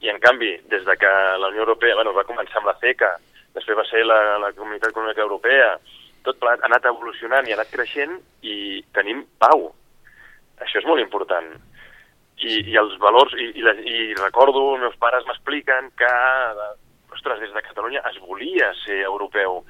[0.00, 3.14] I, en canvi, des de que la Unió Europea bueno, va començar amb la CECA,
[3.56, 5.74] després va ser la, la Comunitat Econòmica Europea,
[6.26, 9.70] tot plegat ha anat evolucionant i ha anat creixent i tenim pau.
[10.60, 11.52] Això és molt important.
[12.40, 16.12] I, i els valors, i, i, la, i recordo, els meus pares m'expliquen que,
[17.12, 19.60] ostres, des de Catalunya es volia ser europeu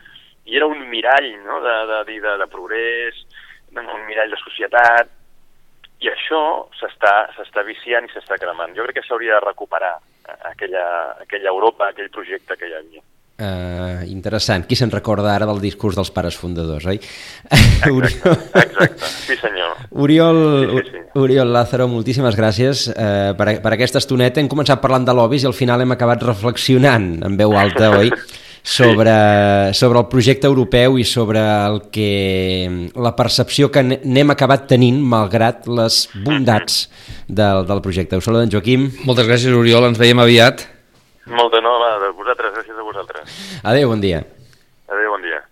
[0.46, 1.60] i era un mirall no?
[1.60, 3.18] de, de, de, de, de progrés,
[3.76, 5.10] un mirall de societat,
[6.00, 6.42] i això
[6.80, 8.72] s'està viciant i s'està cremant.
[8.76, 10.84] Jo crec que s'hauria de recuperar eh, aquella,
[11.26, 13.02] aquella Europa, aquell projecte que hi havia.
[13.40, 14.66] Uh, interessant.
[14.68, 16.98] Qui se'n recorda ara del discurs dels pares fundadors, oi?
[17.00, 18.34] Exacte, Oriol...
[18.60, 19.08] exacte.
[19.24, 19.78] sí senyor.
[19.96, 21.04] Oriol, sí, sí, sí.
[21.22, 24.42] Oriol Lázaro, moltíssimes gràcies uh, per, per aquesta estoneta.
[24.42, 28.12] Hem començat parlant de lobbies i al final hem acabat reflexionant en veu alta, oi?
[28.62, 35.00] sobre, sobre el projecte europeu i sobre el que la percepció que n'hem acabat tenint
[35.00, 36.84] malgrat les bondats
[37.26, 38.20] del, del projecte.
[38.20, 38.90] Us saluda en Joaquim.
[39.08, 39.88] Moltes gràcies, Oriol.
[39.90, 40.66] Ens veiem aviat.
[41.30, 43.38] Molt de no, de vosaltres, gràcies a vosaltres.
[43.62, 44.24] Adéu, bon dia.
[44.90, 45.42] Adéu, bon dia.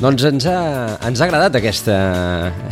[0.00, 0.60] Doncs ens ha,
[1.04, 1.94] ens ha agradat aquesta,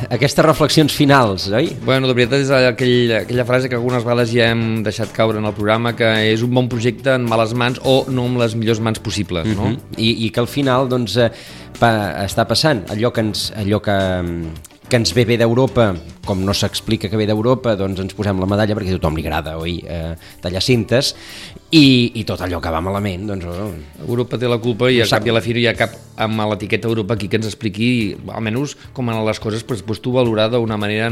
[0.08, 1.66] aquestes reflexions finals, oi?
[1.84, 5.44] Bueno, de veritat és aquell, aquella frase que algunes vegades ja hem deixat caure en
[5.44, 8.80] el programa, que és un bon projecte en males mans o no amb les millors
[8.80, 9.74] mans possibles, no?
[9.74, 10.00] Uh -huh.
[10.00, 11.28] I, I que al final, doncs, eh,
[11.78, 13.98] pa, està passant allò que ens, allò que,
[14.88, 18.46] que ens ve bé d'Europa, com no s'explica que ve d'Europa, doncs ens posem la
[18.46, 21.14] medalla perquè a tothom li agrada, oi, eh, tallar cintes,
[21.70, 23.44] i, i tot allò que va malament, doncs...
[23.44, 23.72] Oh,
[24.07, 26.40] Europa té la culpa i a cap i a la fi hi ha cap amb
[26.50, 30.48] l'etiqueta Europa aquí que ens expliqui, almenys com en les coses, pues, pues tu valorar
[30.50, 31.11] d'una manera,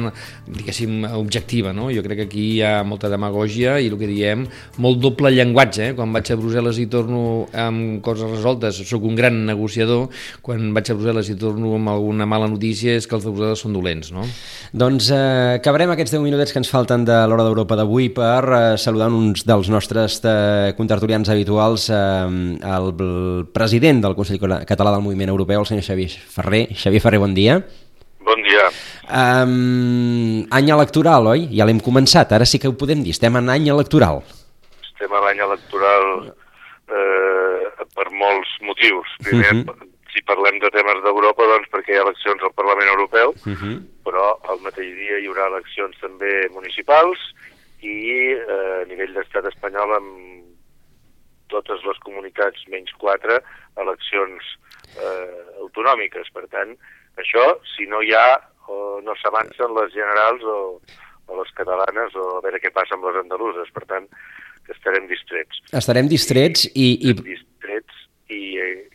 [0.49, 1.90] diguéssim, objectiva, no?
[1.92, 4.47] Jo crec que aquí hi ha molta demagogia i el que diem,
[4.83, 5.97] molt doble llenguatge, eh?
[5.99, 7.21] Quan vaig a Brussel·les i torno
[7.53, 10.09] amb coses resoltes, sóc un gran negociador,
[10.42, 13.62] quan vaig a Brussel·les i torno amb alguna mala notícia és que els de Brussel·les
[13.66, 14.25] són dolents, no?
[14.73, 18.64] Doncs eh, acabarem aquests 10 minutets que ens falten de l'hora d'Europa d'avui per eh,
[18.81, 20.46] saludar uns dels nostres eh,
[20.77, 26.11] contertulians habituals, eh, el, el president del Consell Català del Moviment Europeu, el senyor Xavier
[26.11, 26.69] Ferrer.
[26.75, 27.61] Xavier Ferrer, bon dia.
[28.27, 28.65] Bon dia.
[29.07, 31.45] Um, any electoral, oi?
[31.55, 34.25] Ja l'hem començat, ara sí que ho podem dir, estem en any electoral.
[34.83, 39.13] Estem a l'any electoral eh, per molts motius.
[39.23, 39.69] Primer, uh mhm.
[39.71, 39.89] -huh.
[40.13, 43.57] si parlem de temes d'Europa, doncs perquè hi ha eleccions al Parlament Europeu, uh mhm.
[43.63, 43.77] -huh.
[44.03, 47.19] però al mateix dia hi haurà eleccions també municipals
[47.83, 50.36] i eh, a nivell d'estat espanyol amb
[51.53, 53.41] totes les comunitats, menys quatre,
[53.83, 54.53] eleccions
[54.97, 56.31] eh, autonòmiques.
[56.35, 56.77] Per tant,
[57.23, 58.29] això, si no hi ha
[58.73, 60.59] o no s'avancen les generals o,
[61.27, 63.71] o les catalanes o a veure què passa amb les andaluses.
[63.75, 64.09] Per tant,
[64.73, 65.63] estarem distrets.
[65.73, 66.89] Estarem distrets i...
[67.07, 67.15] i...
[67.21, 68.43] Distrets i,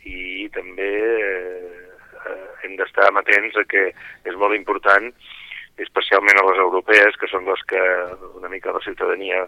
[0.08, 3.88] i també eh, hem d'estar amatents a que
[4.28, 5.08] és molt important
[5.80, 7.82] especialment a les europees, que són les que
[8.36, 9.46] una mica la ciutadania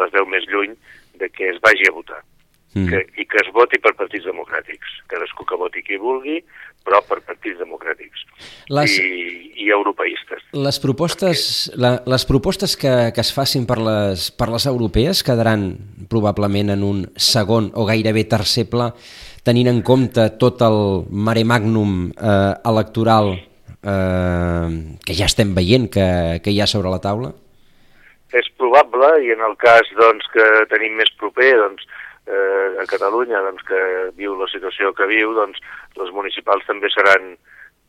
[0.00, 0.74] les veu més lluny,
[1.20, 2.22] de que es vagi a votar.
[2.76, 2.88] Mm.
[2.90, 4.98] Que, I que es voti per partits democràtics.
[5.08, 6.42] Cadascú que voti qui vulgui,
[6.84, 8.26] però per partits democràtics.
[8.76, 8.98] Les...
[9.00, 10.44] I, i europeistes.
[10.52, 11.40] Les propostes,
[11.70, 11.80] Perquè...
[11.80, 15.70] la, les propostes que, que es facin per les, per les europees quedaran
[16.12, 18.90] probablement en un segon o gairebé tercer pla,
[19.46, 23.38] tenint en compte tot el mare magnum eh, electoral
[23.86, 24.68] eh,
[25.06, 26.06] que ja estem veient que,
[26.42, 27.32] que hi ha sobre la taula?
[28.34, 31.86] És probable, i en el cas doncs, que tenim més proper, doncs,
[32.26, 33.82] eh, a Catalunya, doncs, que
[34.18, 35.62] viu la situació que viu, doncs,
[36.00, 37.34] les municipals també seran,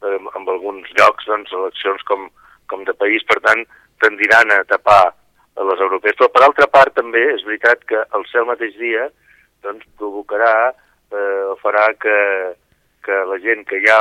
[0.06, 2.30] eh, en alguns llocs, doncs, eleccions com,
[2.70, 3.66] com de país, per tant,
[4.04, 5.04] tendiran a tapar
[5.58, 6.16] a les europees.
[6.20, 9.10] Però, per altra part, també és veritat que el cel mateix dia
[9.66, 12.18] doncs, provocarà eh, farà que,
[13.04, 14.00] que la gent que ja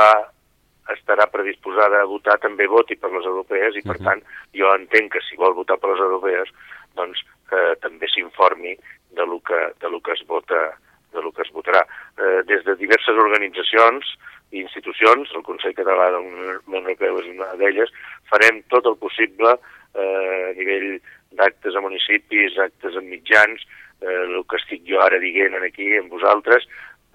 [0.93, 4.05] estarà predisposada a votar també voti per les europees i, per uh -huh.
[4.05, 4.21] tant,
[4.53, 6.49] jo entenc que si vol votar per les europees,
[6.95, 8.77] doncs eh, també s'informi
[9.11, 10.77] de lo que, de lo que es vota
[11.13, 11.81] de lo que es votarà.
[12.17, 14.05] Eh, des de diverses organitzacions
[14.51, 16.27] i institucions, el Consell Català del
[16.67, 17.91] Món Europeu és una d'elles,
[18.31, 19.55] farem tot el possible
[19.95, 20.99] eh, a nivell
[21.39, 23.65] d'actes a municipis, actes en mitjans,
[24.01, 26.67] eh, el que estic jo ara dient aquí amb vosaltres,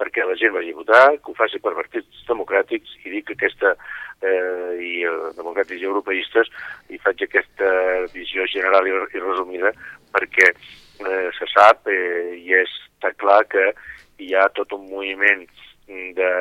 [0.03, 3.37] perquè la gent vagi a votar, que ho faci per partits democràtics i dic que
[3.37, 3.73] aquesta,
[4.19, 6.51] eh, i eh, democràtics i europeistes,
[6.91, 7.71] i faig aquesta
[8.11, 9.71] visió general i, resumida
[10.13, 13.71] perquè eh, se sap eh, i està clar que
[14.19, 15.47] hi ha tot un moviment
[15.87, 16.33] de,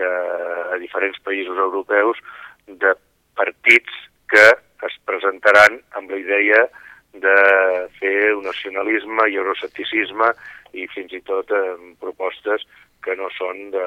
[0.00, 0.10] de,
[0.72, 2.18] a diferents països europeus
[2.66, 2.96] de
[3.36, 4.48] partits que
[4.86, 6.66] es presentaran amb la idea
[7.16, 7.36] de
[8.00, 10.32] fer un nacionalisme i euroscepticisme
[10.74, 12.64] i fins i tot eh, propostes
[13.06, 13.84] que no són de,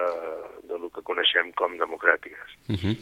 [0.69, 2.53] de lo que coneixem com democràtiques.
[2.71, 2.93] Uh -huh.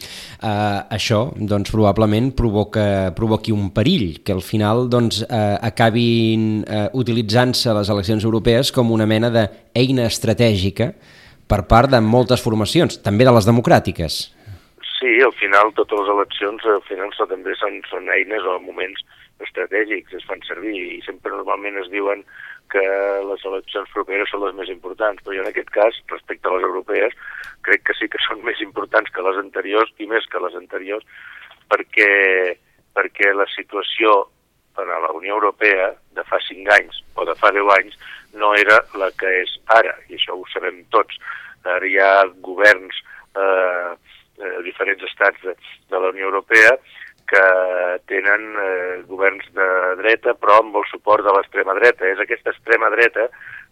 [0.41, 6.89] uh, això, doncs, probablement provoca, provoqui un perill, que al final doncs, uh, acabin uh,
[6.93, 10.93] utilitzant-se les eleccions europees com una mena d'eina estratègica
[11.47, 14.33] per part de moltes formacions, també de les democràtiques.
[14.99, 18.99] Sí, al final totes les eleccions al final també són, són eines o moments
[19.39, 22.23] estratègics, es fan servir i sempre normalment es diuen
[22.71, 22.83] que
[23.29, 26.67] les eleccions properes són les més importants, però jo en aquest cas, respecte a les
[26.67, 27.15] europees,
[27.67, 31.05] crec que sí que són més importants que les anteriors i més que les anteriors
[31.71, 32.11] perquè,
[32.95, 34.19] perquè la situació
[34.77, 37.97] a la Unió Europea de fa 5 anys o de fa 10 anys
[38.37, 41.17] no era la que és ara, i això ho sabem tots.
[41.65, 42.99] Ara hi ha governs
[43.35, 43.91] eh,
[44.37, 45.55] eh, diferents estats de,
[45.89, 46.77] de la Unió Europea
[47.27, 47.45] que
[48.07, 49.67] tenen eh, governs de
[49.99, 52.07] dreta però amb el suport de l'extrema dreta.
[52.07, 53.27] És aquesta extrema dreta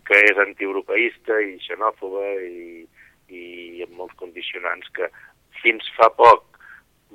[0.05, 2.83] que és antieuropeista i xenòfoba i,
[3.31, 3.45] i
[3.85, 5.09] amb molts condicionants que
[5.61, 6.43] fins fa poc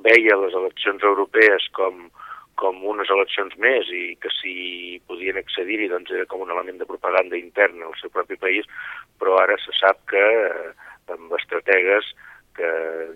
[0.07, 2.09] veia les eleccions europees com,
[2.61, 4.55] com unes eleccions més i que si
[5.11, 8.66] podien accedir-hi doncs era com un element de propaganda interna al seu propi país,
[9.20, 10.72] però ara se sap que eh,
[11.14, 12.11] amb estrategues
[12.57, 12.70] que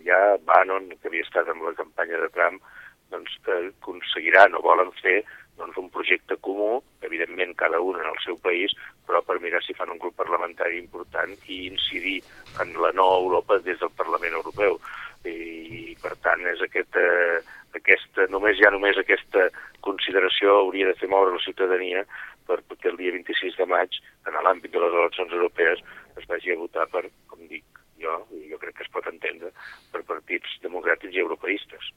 [0.07, 2.63] ja Bannon, que havia estat amb la campanya de Trump,
[3.11, 5.23] doncs, eh, aconseguiran o volen fer
[5.57, 8.75] doncs, un projecte comú, evidentment cada un en el seu país,
[9.07, 12.21] però per mirar si fan un grup parlamentari important i incidir
[12.63, 14.79] en la nova Europa des del Parlament Europeu.
[15.25, 17.41] I, per tant, és aquest, eh,
[17.79, 19.49] aquesta, només ja només aquesta
[19.81, 22.05] consideració hauria de fer moure la ciutadania
[22.49, 25.81] per, perquè el dia 26 de maig, en l'àmbit de les eleccions europees,
[26.21, 27.65] es vagi a votar per, com dic
[28.01, 28.19] jo,
[28.51, 29.53] jo crec que es pot entendre,
[29.93, 31.93] per partits democràtics i europeistes.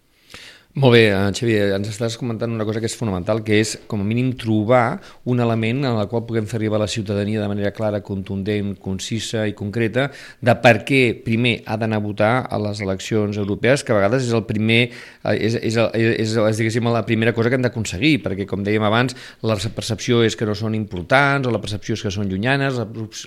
[0.76, 4.02] Molt bé, eh, Xavier, ens estàs comentant una cosa que és fonamental, que és, com
[4.02, 7.48] a mínim, trobar un element en el qual puguem fer arribar a la ciutadania de
[7.48, 12.60] manera clara, contundent, concisa i concreta de per què, primer, ha d'anar a votar a
[12.62, 14.92] les eleccions europees, que a vegades és el primer,
[15.24, 18.86] eh, és, és, és, és diguéssim, la primera cosa que hem d'aconseguir, perquè, com dèiem
[18.86, 22.78] abans, la percepció és que no són importants, o la percepció és que són llunyanes,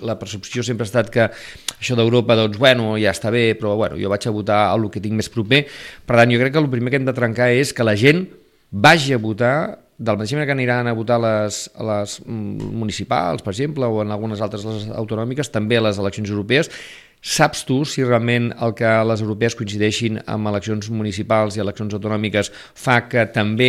[0.07, 1.27] la percepció sempre ha estat que
[1.81, 5.03] això d'Europa, doncs, bueno, ja està bé, però, bueno, jo vaig a votar el que
[5.03, 5.65] tinc més proper.
[6.07, 7.97] Per tant, jo crec que el primer que hem de trencar trencar és que la
[7.97, 8.27] gent
[8.71, 13.53] vagi a votar de la mateixa manera que aniran a votar les, les municipals, per
[13.53, 16.71] exemple, o en algunes altres les autonòmiques, també a les eleccions europees,
[17.21, 22.49] Saps tu si realment el que les europees coincideixin amb eleccions municipals i eleccions autonòmiques
[22.73, 23.69] fa que també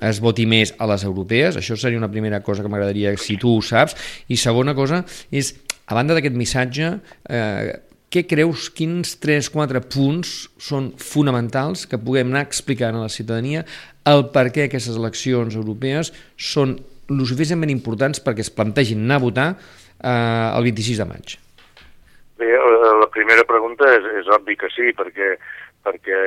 [0.00, 1.58] es voti més a les europees?
[1.60, 3.92] Això seria una primera cosa que m'agradaria si tu ho saps.
[4.32, 5.52] I segona cosa és,
[5.84, 6.88] a banda d'aquest missatge,
[7.28, 7.76] eh,
[8.16, 13.66] què creus, quins 3-4 punts són fonamentals que puguem anar explicant a la ciutadania
[14.08, 16.12] el per què aquestes eleccions europees
[16.52, 16.78] són
[17.12, 21.36] lo suficientment importants perquè es plantegin anar a votar eh, el 26 de maig?
[22.40, 22.48] Bé,
[23.02, 25.34] la primera pregunta és, és obvi que sí, perquè,
[25.86, 26.18] perquè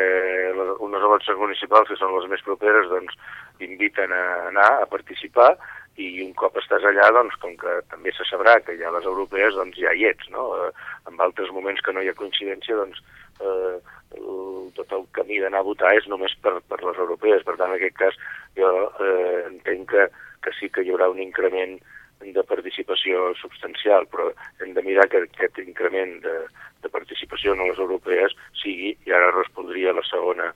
[0.85, 3.17] unes eleccions municipals, que són les més properes, doncs
[3.65, 5.51] inviten a anar a participar
[5.99, 9.07] i un cop estàs allà, doncs, com que també se sabrà que hi ha les
[9.09, 10.47] europees, doncs ja hi ets, no?
[10.55, 10.69] Eh,
[11.11, 13.01] en altres moments que no hi ha coincidència, doncs,
[13.43, 13.75] eh,
[14.19, 17.43] el, tot el camí d'anar a votar és només per, per les europees.
[17.45, 18.19] Per tant, en aquest cas,
[18.57, 18.71] jo
[19.03, 20.07] eh, entenc que,
[20.45, 21.77] que sí que hi haurà un increment
[22.19, 24.27] de participació substancial, però
[24.63, 26.35] hem de mirar que aquest increment de,
[26.83, 30.49] de participació en les europees sigui, i ara respondria a la segona,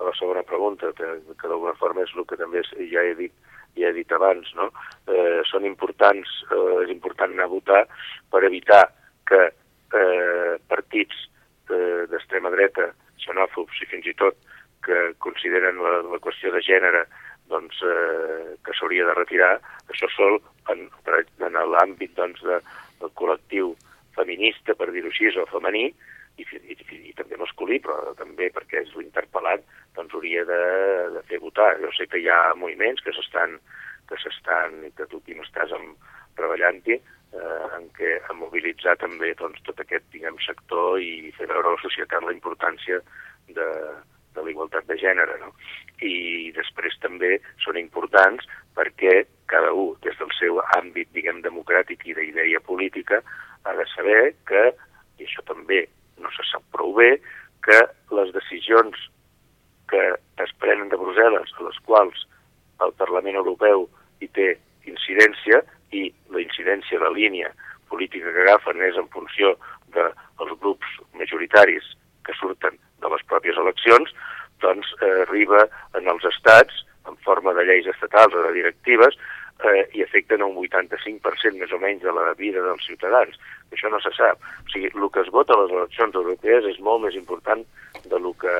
[0.00, 3.34] a la segona pregunta, que, que d'alguna forma és el que també ja he dit,
[3.78, 4.70] ja he dit abans, no?
[5.08, 7.82] eh, són importants, eh, és important anar a votar
[8.30, 8.84] per evitar
[9.28, 11.26] que eh, partits
[11.70, 12.90] eh, d'extrema dreta,
[13.20, 14.38] xenòfobs i fins i tot
[14.84, 17.04] que consideren la, la qüestió de gènere
[17.50, 19.56] doncs, eh, que s'hauria de retirar,
[19.90, 20.38] això sol
[20.72, 20.86] en,
[21.44, 22.60] en l'àmbit doncs, de,
[23.02, 23.74] del col·lectiu
[24.16, 25.90] feminista, per dir-ho així, o femení,
[26.40, 29.62] i, i, i també masculí, però també perquè és l'interpel·lat,
[29.96, 30.62] doncs hauria de,
[31.16, 31.74] de fer votar.
[31.82, 33.58] Jo sé que hi ha moviments que s'estan
[34.10, 39.62] que s'estan, que tu aquí estàs amb, treballant-hi, eh, en què a mobilitzar també doncs,
[39.66, 42.98] tot aquest diguem, sector i fer veure a la societat la importància
[43.54, 43.68] de,
[44.34, 45.38] de la igualtat de gènere.
[45.42, 45.52] No?
[46.06, 48.46] I després també són importants
[48.78, 49.22] perquè
[49.52, 53.22] cada un, des del seu àmbit diguem, democràtic i d'idea política,
[53.66, 54.70] ha de saber que,
[55.20, 55.84] i això també
[56.18, 57.14] no se sap prou bé,
[57.66, 57.78] que
[58.16, 58.96] les decisions
[59.90, 60.02] que
[60.40, 62.26] es prenen de Brussel·les, a les quals
[62.80, 63.88] el Parlament Europeu
[64.22, 64.52] hi té
[64.88, 65.60] incidència
[65.96, 67.50] i la incidència de línia
[67.90, 69.56] política que agafen és en funció
[69.94, 71.88] dels de grups majoritaris
[72.26, 74.12] que surten de les pròpies eleccions,
[74.62, 75.64] doncs eh, arriba
[75.98, 79.16] en els estats, en forma de lleis estatals o de directives,
[79.64, 83.36] eh, i afecten un 85% més o menys de la vida dels ciutadans.
[83.70, 84.40] Això no se sap.
[84.64, 87.64] O sigui, el que es vota a les eleccions europees és molt més important
[88.04, 88.54] de lo que,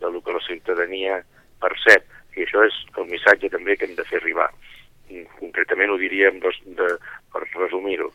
[0.00, 1.22] de lo que la ciutadania
[1.60, 2.06] percep.
[2.36, 4.48] I això és el missatge també que hem de fer arribar.
[5.38, 6.88] Concretament ho diríem, dos, de,
[7.32, 8.10] per resumir-ho,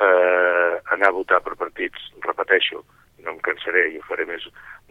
[0.00, 2.82] eh, anar a votar per partits, repeteixo,
[3.20, 4.46] no em cansaré i ho faré més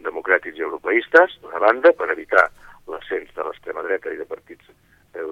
[0.06, 2.46] democràtics i europeistes, d'una banda, per evitar
[2.88, 4.69] l'ascens de l'extrema dreta i de partits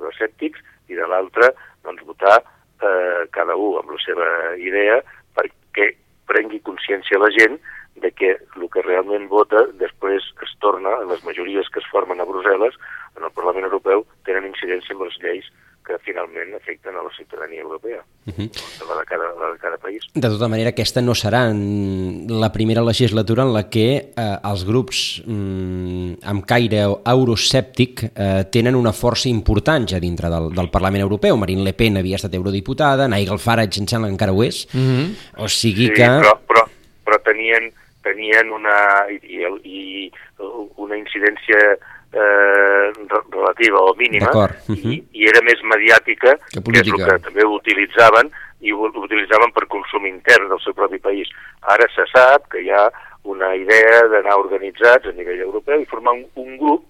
[0.08, 1.52] euroescèptics, i de l'altra,
[1.84, 5.02] doncs, votar eh, cada un amb la seva idea
[5.36, 5.92] perquè
[6.28, 7.58] prengui consciència la gent
[7.98, 12.26] de que el que realment vota després es torna, les majories que es formen a
[12.28, 12.76] Brussel·les,
[13.18, 15.48] en el Parlament Europeu, tenen incidència amb les lleis
[15.88, 18.48] que finalment afecten a la ciutadania europea, uh -huh.
[18.88, 20.02] la, de cada, la de cada país.
[20.14, 21.42] De tota manera, aquesta no serà
[22.44, 26.80] la primera legislatura en la que eh, els grups mm, amb caire
[27.14, 31.36] euroscèptic eh, tenen una força important ja dintre del, del Parlament Europeu.
[31.36, 35.06] Marine Le Pen havia estat eurodiputada, Nigel Farage em sembla encara ho és, uh -huh.
[35.44, 36.04] o sigui sí, que...
[36.04, 36.68] Però, però,
[37.04, 37.72] però tenien,
[38.02, 39.18] tenien una, i,
[39.64, 40.12] i
[40.76, 41.78] una incidència
[42.12, 42.92] eh,
[43.30, 44.92] relativa o mínima uh -huh.
[44.92, 48.30] i, i era més mediàtica que, que és el que també ho utilitzaven
[48.60, 51.28] i ho utilitzaven per consum intern del seu propi país.
[51.62, 52.90] Ara se sap que hi ha
[53.22, 56.84] una idea d'anar organitzats a nivell europeu i formar un, un grup,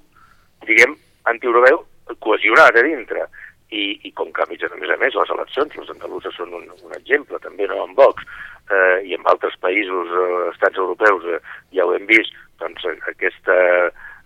[0.65, 1.85] diguem, antieuropeu
[2.21, 3.29] cohesionat a dintre.
[3.69, 6.93] I, i com que, a més a més, les eleccions, els andalusos són un, un
[6.97, 8.25] exemple, també no en Vox,
[8.73, 11.41] eh, i en altres països, eh, estats europeus, eh,
[11.77, 13.59] ja ho hem vist, doncs aquesta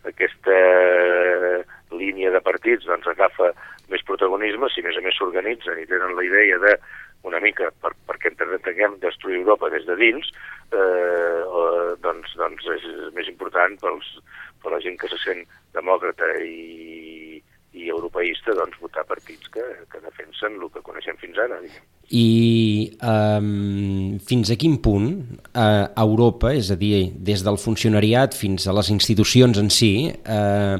[0.08, 0.56] aquesta
[1.92, 3.52] línia de partits doncs, agafa
[3.92, 6.76] més protagonisme, si més a més s'organitzen i tenen la idea de
[7.28, 10.30] una mica, per, perquè entenguem, destruir Europa des de dins,
[10.74, 11.42] eh,
[12.02, 14.08] doncs, doncs és més important pels,
[14.62, 15.44] per la gent que se sent
[15.76, 17.31] demòcrata i,
[17.72, 21.58] i europeista doncs, votar partits que, que defensen el que coneixem fins ara.
[21.62, 21.88] Diguem.
[22.12, 22.26] I
[23.08, 25.08] um, fins a quin punt
[25.56, 30.76] uh, Europa, és a dir, des del funcionariat fins a les institucions en si, uh,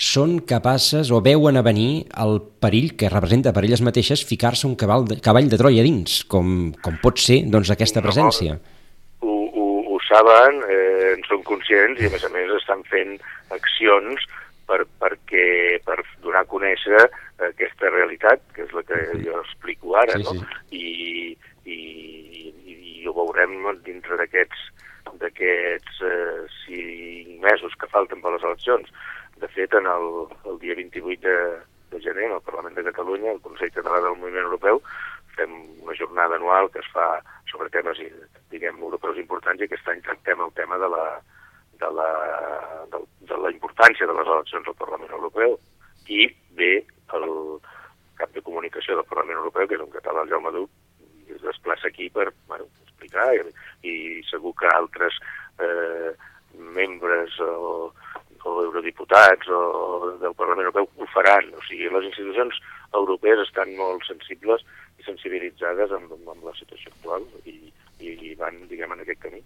[0.00, 4.78] són capaces o veuen a venir el perill que representa per elles mateixes ficar-se un
[4.80, 8.56] cavall de, cavall de Troia dins, com, com pot ser doncs, aquesta presència?
[9.20, 12.80] No, ho, ho, ho saben, eh, en són conscients i a més a més estan
[12.88, 13.18] fent
[13.52, 14.24] accions
[14.70, 15.46] per, perquè,
[15.86, 17.00] per donar a conèixer
[17.50, 20.34] aquesta realitat, que és la que jo explico ara, sí, no?
[20.36, 20.80] Sí.
[20.80, 20.84] I,
[21.74, 21.78] i,
[22.70, 24.68] i, i ho veurem dintre d'aquests
[25.20, 28.92] d'aquests eh, cinc mesos que falten per les eleccions.
[29.42, 30.06] De fet, en el,
[30.46, 31.36] el dia 28 de,
[31.90, 34.80] de gener, al Parlament de Catalunya, el Consell Català del Moviment Europeu,
[35.34, 37.08] fem una jornada anual que es fa
[37.50, 37.98] sobre temes,
[38.52, 41.04] diguem, europeus importants i aquest any tractem el tema de la,
[41.80, 42.08] de la,
[42.92, 45.56] de, de la importància de les eleccions al Parlament Europeu
[46.10, 46.26] i
[46.58, 46.72] ve
[47.16, 47.28] el
[48.20, 50.70] cap de comunicació del Parlament Europeu, que és un català, el Jaume Duc,
[51.00, 53.46] i es desplaça aquí per bueno, explicar i,
[53.88, 53.94] i
[54.28, 55.16] segur que altres
[55.62, 56.12] eh,
[56.76, 57.92] membres o,
[58.44, 59.60] o eurodiputats o
[60.20, 61.52] del Parlament Europeu ho faran.
[61.56, 62.60] O sigui, les institucions
[62.98, 64.64] europees estan molt sensibles
[64.98, 67.72] i sensibilitzades amb, amb la situació actual i,
[68.02, 69.44] i van, diguem, en aquest camí.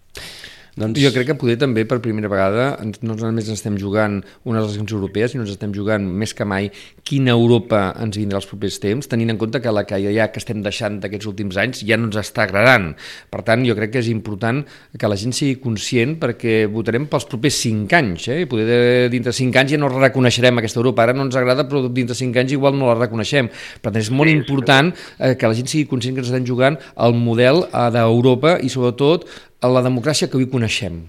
[0.75, 0.99] Doncs...
[0.99, 5.31] Jo crec que poder també per primera vegada no només estem jugant unes eleccions europees,
[5.31, 6.67] sinó ens estem jugant més que mai
[7.07, 10.41] quina Europa ens vindrà els propers temps, tenint en compte que la que ja que
[10.43, 12.89] estem deixant d'aquests últims anys ja no ens està agradant.
[13.31, 14.65] Per tant, jo crec que és important
[14.99, 18.27] que la gent sigui conscient perquè votarem pels propers 5 anys.
[18.35, 18.41] Eh?
[18.51, 21.05] Poder dintre 5 anys ja no reconeixerem aquesta Europa.
[21.07, 23.47] Ara no ens agrada, però dintre 5 anys igual no la reconeixem.
[23.79, 26.75] Per tant, és molt important eh, que la gent sigui conscient que ens estem jugant
[26.99, 29.25] el model eh, d'Europa i sobretot
[29.61, 31.01] a la democràcia que avui coneixem.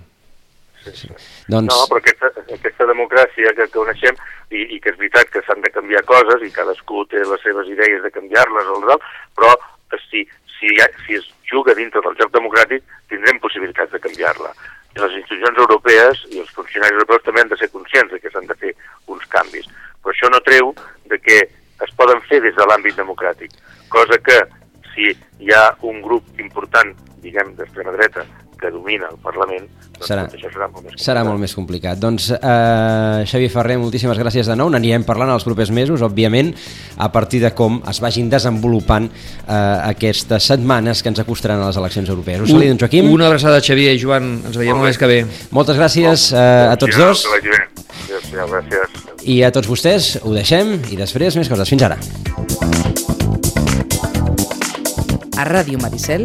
[0.84, 1.08] Sí, sí.
[1.50, 1.70] Doncs...
[1.72, 4.18] No, però aquesta, aquesta democràcia que coneixem
[4.54, 7.70] i, i que és veritat que s'han de canviar coses i cadascú té les seves
[7.72, 8.70] idees de canviar-les
[9.34, 9.54] però
[10.10, 10.22] si,
[10.58, 14.52] si, ha, si es juga dintre del joc democràtic tindrem possibilitats de canviar-la.
[14.96, 18.32] I les institucions europees i els funcionaris europeus també han de ser conscients de que
[18.32, 18.72] s'han de fer
[19.12, 19.66] uns canvis.
[20.02, 20.72] Però això no treu
[21.10, 21.42] de que
[21.84, 23.52] es poden fer des de l'àmbit democràtic,
[23.92, 24.38] cosa que
[24.94, 28.24] si hi ha un grup important, diguem, d'extrema dreta,
[28.56, 31.04] que domina el Parlament, doncs serà, això serà molt més complicat.
[31.04, 32.00] Serà molt més complicat.
[32.00, 34.70] Doncs, eh, Xavier Ferrer, moltíssimes gràcies de nou.
[34.72, 36.54] N'anirem parlant els propers mesos, òbviament,
[36.96, 39.52] a partir de com es vagin desenvolupant eh,
[39.92, 42.46] aquestes setmanes que ens acostaran a les eleccions europees.
[42.46, 43.10] Us saludo, Joaquim.
[43.12, 44.32] Una abraçada, Xavier i Joan.
[44.46, 45.20] Ens veiem el mes que ve.
[45.52, 47.26] Moltes gràcies eh, a tots dos.
[48.32, 49.04] Gràcies.
[49.26, 51.68] I a tots vostès ho deixem i després més coses.
[51.68, 52.00] Fins ara.
[55.36, 56.24] A Ràdio Maricel,